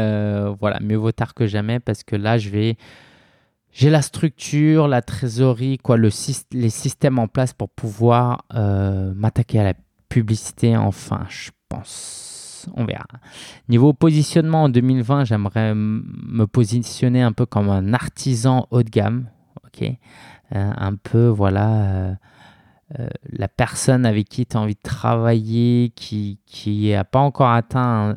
voilà, 0.61 0.79
mieux 0.81 0.96
vaut 0.96 1.12
tard 1.12 1.35
que 1.35 1.46
jamais 1.46 1.81
parce 1.81 2.03
que 2.03 2.16
là, 2.16 2.38
je 2.38 2.50
vais 2.50 2.76
j'ai 3.72 3.90
la 3.90 4.03
structure, 4.03 4.88
la 4.88 5.03
trésorerie, 5.03 5.79
quoi, 5.79 5.96
le, 5.96 6.11
les 6.53 6.70
systèmes 6.70 7.18
en 7.18 7.29
place 7.29 7.53
pour 7.53 7.68
pouvoir 7.70 8.44
euh, 8.55 9.12
m'attaquer 9.14 9.61
à 9.61 9.64
la 9.64 9.74
publicité 10.09 10.76
enfin, 10.76 11.24
je 11.29 11.50
pense. 11.68 12.68
On 12.74 12.85
verra. 12.85 13.07
Niveau 13.68 13.94
positionnement 13.94 14.64
en 14.64 14.68
2020, 14.68 15.24
j'aimerais 15.24 15.74
me 15.74 16.46
positionner 16.46 17.22
un 17.22 17.33
peu 17.33 17.46
comme 17.46 17.70
un 17.70 17.94
artisan 17.94 18.66
haut 18.70 18.83
de 18.83 18.90
gamme. 18.90 19.29
ok 19.64 19.88
euh, 20.53 20.72
un 20.76 20.96
peu, 20.96 21.29
voilà, 21.29 22.16
euh, 22.98 23.09
la 23.31 23.48
personne 23.48 24.05
avec 24.05 24.29
qui 24.29 24.46
tu 24.46 24.57
as 24.57 24.61
envie 24.61 24.74
de 24.74 24.81
travailler, 24.83 25.92
qui 25.94 26.38
n'a 26.90 27.05
pas 27.05 27.20
encore 27.20 27.50
atteint, 27.50 28.16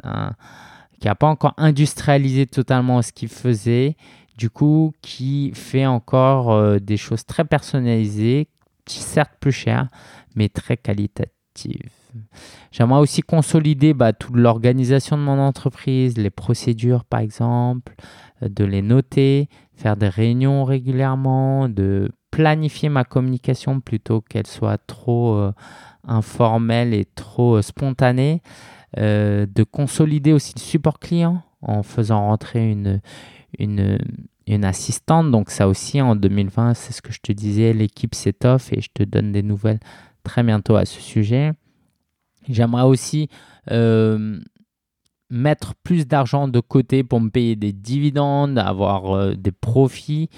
qui 0.99 1.07
n'a 1.07 1.15
pas 1.15 1.27
encore 1.27 1.53
industrialisé 1.57 2.45
totalement 2.47 3.01
ce 3.01 3.11
qu'il 3.11 3.29
faisait 3.29 3.95
du 4.37 4.49
coup, 4.49 4.93
qui 5.01 5.51
fait 5.53 5.85
encore 5.85 6.51
euh, 6.51 6.79
des 6.79 6.97
choses 6.97 7.25
très 7.25 7.45
personnalisées, 7.45 8.47
certes 8.87 9.33
plus 9.39 9.51
chères, 9.51 9.87
mais 10.35 10.49
très 10.49 10.77
qualitatives. 10.77 11.89
J'aimerais 12.71 12.99
aussi 12.99 13.21
consolider 13.21 13.93
bah, 13.93 14.13
toute 14.13 14.35
l'organisation 14.35 15.17
de 15.17 15.23
mon 15.23 15.39
entreprise, 15.39 16.17
les 16.17 16.29
procédures 16.29 17.05
par 17.05 17.19
exemple, 17.19 17.93
euh, 18.41 18.49
de 18.49 18.63
les 18.63 18.81
noter, 18.81 19.49
faire 19.75 19.97
des 19.97 20.09
réunions 20.09 20.63
régulièrement, 20.63 21.69
de 21.69 22.11
planifier 22.33 22.89
ma 22.89 23.03
communication 23.03 23.79
plutôt 23.79 24.21
qu'elle 24.21 24.47
soit 24.47 24.79
trop 24.87 25.35
euh, 25.35 25.51
informelle 26.07 26.91
et 26.95 27.05
trop 27.05 27.61
spontanée, 27.61 28.41
de 28.97 29.63
consolider 29.63 30.33
aussi 30.33 30.53
le 30.55 30.61
support 30.61 30.99
client 30.99 31.43
en 31.61 31.83
faisant 31.83 32.21
rentrer 32.27 32.71
une, 32.71 33.01
une, 33.59 34.65
assistante. 34.65 35.31
Donc 35.31 35.51
ça 35.51 35.67
aussi, 35.67 36.01
en 36.01 36.15
2020, 36.15 36.73
c'est 36.73 36.93
ce 36.93 37.01
que 37.01 37.11
je 37.11 37.19
te 37.21 37.31
disais, 37.31 37.73
l'équipe 37.73 38.15
s'étoffe 38.15 38.73
et 38.73 38.81
je 38.81 38.89
te 38.93 39.03
donne 39.03 39.31
des 39.31 39.43
nouvelles 39.43 39.79
très 40.23 40.43
bientôt 40.43 40.75
à 40.75 40.85
ce 40.85 40.99
sujet. 40.99 41.51
J'aimerais 42.49 42.83
aussi 42.83 43.29
euh, 43.71 44.39
mettre 45.29 45.75
plus 45.75 46.07
d'argent 46.07 46.47
de 46.47 46.59
côté 46.59 47.03
pour 47.03 47.21
me 47.21 47.29
payer 47.29 47.55
des 47.55 47.73
dividendes, 47.73 48.57
avoir 48.57 49.15
euh, 49.15 49.33
des 49.35 49.51
profits. 49.51 50.29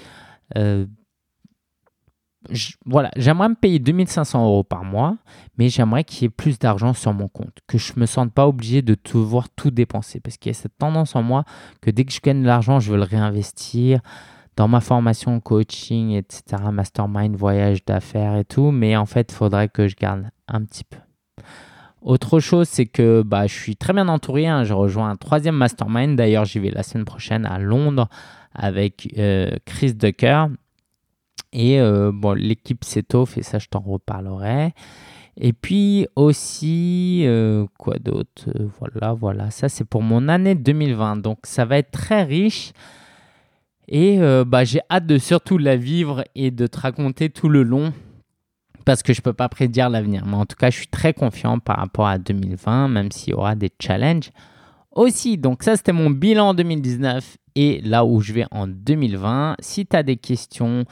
Voilà, 2.84 3.10
j'aimerais 3.16 3.48
me 3.48 3.54
payer 3.54 3.78
2500 3.78 4.44
euros 4.44 4.64
par 4.64 4.84
mois, 4.84 5.16
mais 5.58 5.68
j'aimerais 5.68 6.04
qu'il 6.04 6.22
y 6.22 6.26
ait 6.26 6.30
plus 6.30 6.58
d'argent 6.58 6.92
sur 6.92 7.12
mon 7.12 7.28
compte, 7.28 7.58
que 7.66 7.78
je 7.78 7.92
ne 7.96 8.00
me 8.00 8.06
sente 8.06 8.32
pas 8.32 8.46
obligé 8.46 8.82
de 8.82 8.94
tout 8.94 9.24
voir 9.24 9.48
tout 9.48 9.70
dépenser, 9.70 10.20
parce 10.20 10.36
qu'il 10.36 10.50
y 10.50 10.54
a 10.54 10.58
cette 10.58 10.78
tendance 10.78 11.16
en 11.16 11.22
moi 11.22 11.44
que 11.80 11.90
dès 11.90 12.04
que 12.04 12.12
je 12.12 12.20
gagne 12.20 12.42
de 12.42 12.46
l'argent, 12.46 12.80
je 12.80 12.90
veux 12.90 12.98
le 12.98 13.04
réinvestir 13.04 14.00
dans 14.56 14.68
ma 14.68 14.80
formation, 14.80 15.38
coaching, 15.40 16.12
etc., 16.12 16.62
mastermind, 16.72 17.36
voyage 17.36 17.84
d'affaires 17.84 18.36
et 18.36 18.44
tout, 18.44 18.70
mais 18.70 18.96
en 18.96 19.06
fait, 19.06 19.32
il 19.32 19.34
faudrait 19.34 19.68
que 19.68 19.86
je 19.86 19.96
garde 19.96 20.30
un 20.48 20.64
petit 20.64 20.84
peu. 20.84 20.98
Autre 22.06 22.38
chose, 22.38 22.68
c'est 22.68 22.86
que 22.86 23.22
bah, 23.22 23.46
je 23.48 23.54
suis 23.54 23.76
très 23.76 23.92
bien 23.92 24.06
entouré. 24.06 24.46
Hein. 24.46 24.62
Je 24.62 24.72
rejoins 24.72 25.10
un 25.10 25.16
troisième 25.16 25.56
mastermind. 25.56 26.16
D'ailleurs, 26.16 26.44
j'y 26.44 26.60
vais 26.60 26.70
la 26.70 26.84
semaine 26.84 27.04
prochaine 27.04 27.44
à 27.44 27.58
Londres 27.58 28.08
avec 28.54 29.12
euh, 29.18 29.50
Chris 29.64 29.94
Ducker. 29.94 30.46
Et 31.52 31.80
euh, 31.80 32.12
bon, 32.12 32.32
l'équipe 32.32 32.84
s'étoffe 32.84 33.38
et 33.38 33.42
ça, 33.42 33.58
je 33.58 33.66
t'en 33.68 33.80
reparlerai. 33.80 34.72
Et 35.38 35.52
puis 35.52 36.06
aussi, 36.16 37.22
euh, 37.26 37.66
quoi 37.78 37.98
d'autre? 37.98 38.48
Euh, 38.48 38.68
Voilà, 38.78 39.12
voilà, 39.12 39.50
ça 39.50 39.68
c'est 39.68 39.84
pour 39.84 40.02
mon 40.02 40.28
année 40.28 40.54
2020. 40.54 41.16
Donc 41.16 41.38
ça 41.44 41.64
va 41.64 41.78
être 41.78 41.90
très 41.90 42.24
riche. 42.24 42.72
Et 43.88 44.18
bah, 44.44 44.64
j'ai 44.64 44.80
hâte 44.90 45.06
de 45.06 45.16
surtout 45.16 45.58
la 45.58 45.76
vivre 45.76 46.24
et 46.34 46.50
de 46.50 46.66
te 46.66 46.80
raconter 46.80 47.30
tout 47.30 47.48
le 47.48 47.62
long 47.62 47.92
parce 48.84 49.04
que 49.04 49.12
je 49.12 49.20
ne 49.20 49.22
peux 49.22 49.32
pas 49.32 49.48
prédire 49.48 49.90
l'avenir. 49.90 50.26
Mais 50.26 50.34
en 50.34 50.44
tout 50.44 50.56
cas, 50.56 50.70
je 50.70 50.78
suis 50.78 50.88
très 50.88 51.14
confiant 51.14 51.60
par 51.60 51.76
rapport 51.76 52.08
à 52.08 52.18
2020, 52.18 52.88
même 52.88 53.12
s'il 53.12 53.30
y 53.30 53.34
aura 53.34 53.54
des 53.54 53.70
challenges 53.80 54.32
aussi. 54.96 55.38
Donc 55.38 55.62
ça, 55.62 55.76
c'était 55.76 55.92
mon 55.92 56.10
bilan 56.10 56.54
2019 56.54 57.36
et 57.54 57.80
là 57.82 58.04
où 58.04 58.20
je 58.20 58.32
vais 58.32 58.46
en 58.50 58.66
2020. 58.66 59.56
Si 59.60 59.86
tu 59.86 59.96
as 59.96 60.02
des 60.02 60.16
questions, 60.16 60.84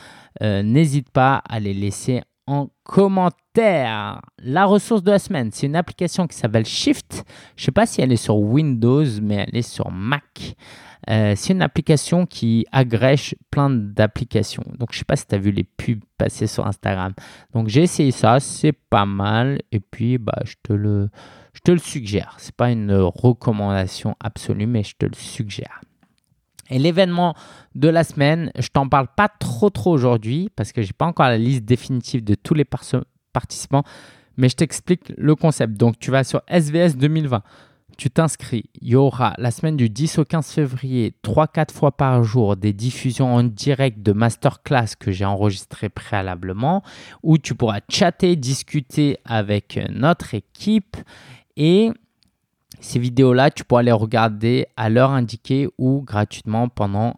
euh, 0.42 0.62
n'hésite 0.62 1.10
pas 1.10 1.42
à 1.48 1.58
les 1.60 1.74
laisser 1.74 2.22
en 2.46 2.68
commentaire. 2.82 4.20
La 4.38 4.66
ressource 4.66 5.02
de 5.02 5.10
la 5.10 5.18
semaine, 5.18 5.50
c'est 5.52 5.66
une 5.66 5.76
application 5.76 6.26
qui 6.26 6.36
s'appelle 6.36 6.66
Shift. 6.66 7.24
Je 7.56 7.62
ne 7.62 7.64
sais 7.66 7.72
pas 7.72 7.86
si 7.86 8.00
elle 8.00 8.12
est 8.12 8.16
sur 8.16 8.36
Windows, 8.36 9.04
mais 9.22 9.46
elle 9.46 9.56
est 9.56 9.62
sur 9.62 9.90
Mac. 9.90 10.54
Euh, 11.10 11.34
c'est 11.36 11.52
une 11.52 11.62
application 11.62 12.26
qui 12.26 12.66
agrège 12.72 13.34
plein 13.50 13.70
d'applications. 13.70 14.64
Donc, 14.78 14.92
je 14.92 14.96
ne 14.96 14.98
sais 15.00 15.04
pas 15.04 15.16
si 15.16 15.26
tu 15.26 15.34
as 15.34 15.38
vu 15.38 15.50
les 15.50 15.64
pubs 15.64 16.02
passer 16.16 16.46
sur 16.46 16.66
Instagram. 16.66 17.12
Donc, 17.52 17.68
j'ai 17.68 17.82
essayé 17.82 18.10
ça, 18.10 18.40
c'est 18.40 18.72
pas 18.72 19.04
mal. 19.04 19.60
Et 19.70 19.80
puis, 19.80 20.18
bah, 20.18 20.38
je 20.44 20.54
te 20.62 20.72
le, 20.72 21.10
je 21.54 21.60
te 21.60 21.70
le 21.70 21.78
suggère. 21.78 22.36
Ce 22.38 22.46
n'est 22.46 22.52
pas 22.56 22.70
une 22.70 22.92
recommandation 22.92 24.16
absolue, 24.20 24.66
mais 24.66 24.82
je 24.82 24.96
te 24.98 25.06
le 25.06 25.14
suggère. 25.14 25.80
Et 26.70 26.78
l'événement 26.78 27.34
de 27.74 27.88
la 27.88 28.04
semaine, 28.04 28.50
je 28.58 28.68
t'en 28.68 28.88
parle 28.88 29.08
pas 29.16 29.28
trop 29.28 29.70
trop 29.70 29.92
aujourd'hui 29.92 30.50
parce 30.56 30.72
que 30.72 30.82
j'ai 30.82 30.92
pas 30.92 31.06
encore 31.06 31.26
la 31.26 31.38
liste 31.38 31.64
définitive 31.64 32.24
de 32.24 32.34
tous 32.34 32.54
les 32.54 32.64
participants, 32.64 33.84
mais 34.36 34.48
je 34.48 34.56
t'explique 34.56 35.12
le 35.16 35.34
concept. 35.34 35.74
Donc 35.74 35.98
tu 35.98 36.10
vas 36.10 36.24
sur 36.24 36.42
SVS 36.48 36.96
2020, 36.96 37.42
tu 37.98 38.10
t'inscris. 38.10 38.64
Il 38.80 38.88
y 38.88 38.96
aura 38.96 39.34
la 39.36 39.50
semaine 39.50 39.76
du 39.76 39.90
10 39.90 40.18
au 40.18 40.24
15 40.24 40.50
février, 40.52 41.14
3-4 41.22 41.70
fois 41.70 41.92
par 41.92 42.24
jour, 42.24 42.56
des 42.56 42.72
diffusions 42.72 43.34
en 43.34 43.44
direct 43.44 44.02
de 44.02 44.12
masterclass 44.12 44.96
que 44.98 45.12
j'ai 45.12 45.26
enregistrées 45.26 45.90
préalablement, 45.90 46.82
où 47.22 47.36
tu 47.36 47.54
pourras 47.54 47.80
chatter, 47.90 48.36
discuter 48.36 49.18
avec 49.26 49.78
notre 49.90 50.34
équipe 50.34 50.96
et 51.56 51.90
ces 52.84 52.98
vidéos-là, 52.98 53.50
tu 53.50 53.64
pourras 53.64 53.82
les 53.82 53.92
regarder 53.92 54.66
à 54.76 54.90
l'heure 54.90 55.10
indiquée 55.10 55.68
ou 55.78 56.02
gratuitement 56.02 56.68
pendant 56.68 57.14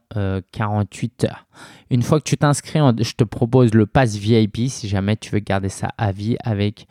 48 0.53 1.25
euh, 1.25 1.29
heures. 1.29 1.47
Une 1.91 2.03
fois 2.03 2.21
que 2.21 2.25
tu 2.25 2.37
t'inscris, 2.37 2.79
je 3.01 3.15
te 3.15 3.25
propose 3.25 3.75
le 3.75 3.87
pass 3.87 4.15
VIP 4.17 4.69
si 4.69 4.87
jamais 4.89 5.17
tu 5.17 5.31
veux 5.33 5.41
garder 5.41 5.69
ça 5.69 5.89
à 5.99 6.13
vie 6.13 6.37
avec 6.45 6.87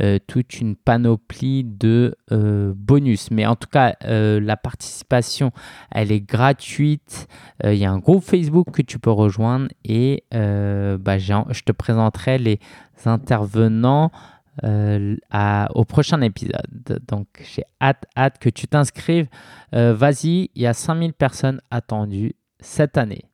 euh, 0.00 0.18
toute 0.26 0.60
une 0.60 0.76
panoplie 0.76 1.64
de 1.64 2.14
euh, 2.30 2.72
bonus. 2.76 3.32
Mais 3.32 3.46
en 3.46 3.56
tout 3.56 3.68
cas, 3.68 3.96
la 4.02 4.56
participation, 4.56 5.50
elle 5.90 6.12
est 6.12 6.20
gratuite. 6.20 7.26
Il 7.64 7.74
y 7.74 7.84
a 7.84 7.90
un 7.90 7.98
groupe 7.98 8.22
Facebook 8.22 8.70
que 8.70 8.82
tu 8.82 9.00
peux 9.00 9.10
rejoindre 9.10 9.68
et 9.84 10.24
bah, 10.30 11.18
je 11.18 11.62
te 11.64 11.72
présenterai 11.72 12.38
les 12.38 12.60
intervenants 13.06 14.12
euh, 14.64 15.16
au 15.74 15.84
prochain 15.84 16.20
épisode. 16.20 17.00
Donc 17.08 17.26
j'ai 17.54 17.64
hâte, 17.80 18.04
hâte 18.16 18.38
que 18.38 18.50
tu 18.50 18.66
t'inscrives. 18.66 19.26
Euh, 19.74 19.94
vas-y, 19.94 20.50
il 20.54 20.62
y 20.62 20.66
a 20.66 20.74
5000 20.74 21.12
personnes 21.12 21.60
attendues 21.70 22.34
cette 22.60 22.98
année. 22.98 23.24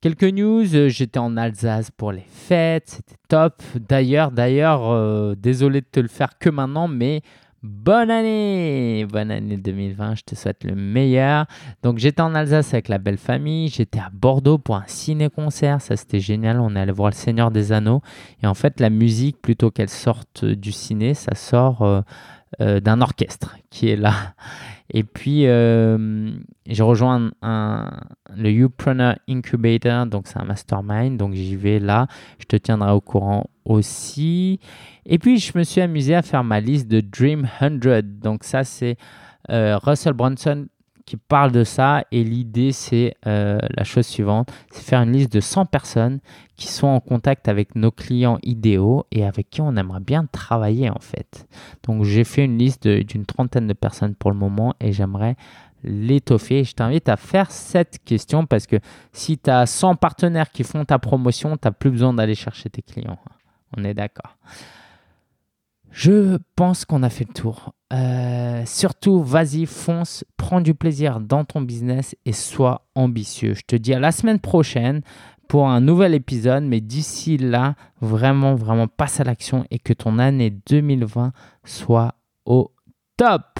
Quelques 0.00 0.24
news, 0.24 0.74
euh, 0.74 0.88
j'étais 0.88 1.18
en 1.18 1.36
Alsace 1.36 1.90
pour 1.90 2.12
les 2.12 2.26
fêtes, 2.28 2.88
c'était 2.88 3.16
top. 3.28 3.62
D'ailleurs, 3.74 4.30
d'ailleurs, 4.30 5.36
désolé 5.36 5.80
de 5.80 5.86
te 5.90 6.00
le 6.00 6.08
faire 6.08 6.38
que 6.38 6.50
maintenant, 6.50 6.88
mais 6.88 7.22
Bonne 7.64 8.08
année 8.08 9.04
Bonne 9.10 9.32
année 9.32 9.56
2020, 9.56 10.14
je 10.14 10.22
te 10.22 10.34
souhaite 10.36 10.62
le 10.62 10.76
meilleur. 10.76 11.46
Donc 11.82 11.98
j'étais 11.98 12.20
en 12.20 12.36
Alsace 12.36 12.72
avec 12.72 12.86
la 12.86 12.98
belle 12.98 13.18
famille, 13.18 13.68
j'étais 13.68 13.98
à 13.98 14.10
Bordeaux 14.12 14.58
pour 14.58 14.76
un 14.76 14.84
ciné-concert, 14.86 15.80
ça 15.80 15.96
c'était 15.96 16.20
génial, 16.20 16.60
on 16.60 16.76
est 16.76 16.80
allé 16.80 16.92
voir 16.92 17.10
le 17.10 17.16
Seigneur 17.16 17.50
des 17.50 17.72
Anneaux. 17.72 18.00
Et 18.44 18.46
en 18.46 18.54
fait 18.54 18.78
la 18.78 18.90
musique, 18.90 19.42
plutôt 19.42 19.72
qu'elle 19.72 19.88
sorte 19.88 20.44
du 20.44 20.70
ciné, 20.70 21.14
ça 21.14 21.34
sort 21.34 21.82
euh, 21.82 22.00
euh, 22.60 22.78
d'un 22.78 23.00
orchestre 23.00 23.56
qui 23.70 23.88
est 23.88 23.96
là. 23.96 24.34
Et 24.90 25.04
puis, 25.04 25.46
euh, 25.46 26.30
j'ai 26.66 26.82
rejoint 26.82 27.30
le 27.42 28.50
Upreneur 28.50 29.16
Incubator, 29.28 30.06
donc 30.06 30.26
c'est 30.26 30.38
un 30.38 30.44
mastermind, 30.44 31.16
donc 31.16 31.34
j'y 31.34 31.56
vais 31.56 31.78
là. 31.78 32.06
Je 32.38 32.46
te 32.46 32.56
tiendrai 32.56 32.92
au 32.92 33.00
courant 33.00 33.50
aussi. 33.64 34.60
Et 35.04 35.18
puis, 35.18 35.38
je 35.38 35.56
me 35.56 35.62
suis 35.62 35.80
amusé 35.80 36.14
à 36.14 36.22
faire 36.22 36.44
ma 36.44 36.60
liste 36.60 36.88
de 36.88 37.00
Dream 37.00 37.46
100. 37.60 37.80
Donc 38.22 38.44
ça, 38.44 38.64
c'est 38.64 38.96
euh, 39.50 39.78
Russell 39.78 40.14
Brunson 40.14 40.66
qui 41.08 41.16
parle 41.16 41.52
de 41.52 41.64
ça. 41.64 42.04
Et 42.12 42.22
l'idée, 42.22 42.70
c'est 42.72 43.14
euh, 43.26 43.58
la 43.76 43.84
chose 43.84 44.06
suivante, 44.06 44.52
c'est 44.70 44.84
faire 44.84 45.00
une 45.00 45.12
liste 45.12 45.32
de 45.32 45.40
100 45.40 45.64
personnes 45.64 46.20
qui 46.56 46.66
sont 46.66 46.86
en 46.86 47.00
contact 47.00 47.48
avec 47.48 47.74
nos 47.76 47.90
clients 47.90 48.38
idéaux 48.42 49.06
et 49.10 49.24
avec 49.24 49.48
qui 49.48 49.62
on 49.62 49.74
aimerait 49.76 50.00
bien 50.00 50.26
travailler 50.26 50.90
en 50.90 50.98
fait. 50.98 51.48
Donc 51.84 52.04
j'ai 52.04 52.24
fait 52.24 52.44
une 52.44 52.58
liste 52.58 52.86
d'une 52.86 53.24
trentaine 53.24 53.66
de 53.66 53.72
personnes 53.72 54.14
pour 54.14 54.30
le 54.30 54.36
moment 54.36 54.74
et 54.80 54.92
j'aimerais 54.92 55.36
l'étoffer. 55.82 56.64
Je 56.64 56.74
t'invite 56.74 57.08
à 57.08 57.16
faire 57.16 57.50
cette 57.50 58.04
question 58.04 58.44
parce 58.44 58.66
que 58.66 58.76
si 59.12 59.38
tu 59.38 59.48
as 59.48 59.64
100 59.64 59.94
partenaires 59.96 60.50
qui 60.50 60.62
font 60.62 60.84
ta 60.84 60.98
promotion, 60.98 61.56
tu 61.56 61.66
n'as 61.66 61.72
plus 61.72 61.90
besoin 61.90 62.12
d'aller 62.12 62.34
chercher 62.34 62.68
tes 62.68 62.82
clients. 62.82 63.18
On 63.76 63.84
est 63.84 63.94
d'accord. 63.94 64.36
Je 65.90 66.38
pense 66.54 66.84
qu'on 66.84 67.02
a 67.02 67.10
fait 67.10 67.26
le 67.28 67.34
tour. 67.34 67.74
Euh, 67.92 68.62
surtout, 68.66 69.22
vas-y, 69.22 69.66
fonce, 69.66 70.24
prends 70.36 70.60
du 70.60 70.74
plaisir 70.74 71.20
dans 71.20 71.44
ton 71.44 71.60
business 71.60 72.14
et 72.24 72.32
sois 72.32 72.86
ambitieux. 72.94 73.54
Je 73.54 73.62
te 73.66 73.76
dis 73.76 73.94
à 73.94 73.98
la 73.98 74.12
semaine 74.12 74.38
prochaine 74.38 75.00
pour 75.48 75.68
un 75.68 75.80
nouvel 75.80 76.14
épisode, 76.14 76.64
mais 76.64 76.80
d'ici 76.80 77.38
là, 77.38 77.74
vraiment, 78.00 78.54
vraiment 78.54 78.86
passe 78.86 79.20
à 79.20 79.24
l'action 79.24 79.64
et 79.70 79.78
que 79.78 79.94
ton 79.94 80.18
année 80.18 80.50
2020 80.50 81.32
soit 81.64 82.14
au 82.44 82.72
top. 83.16 83.58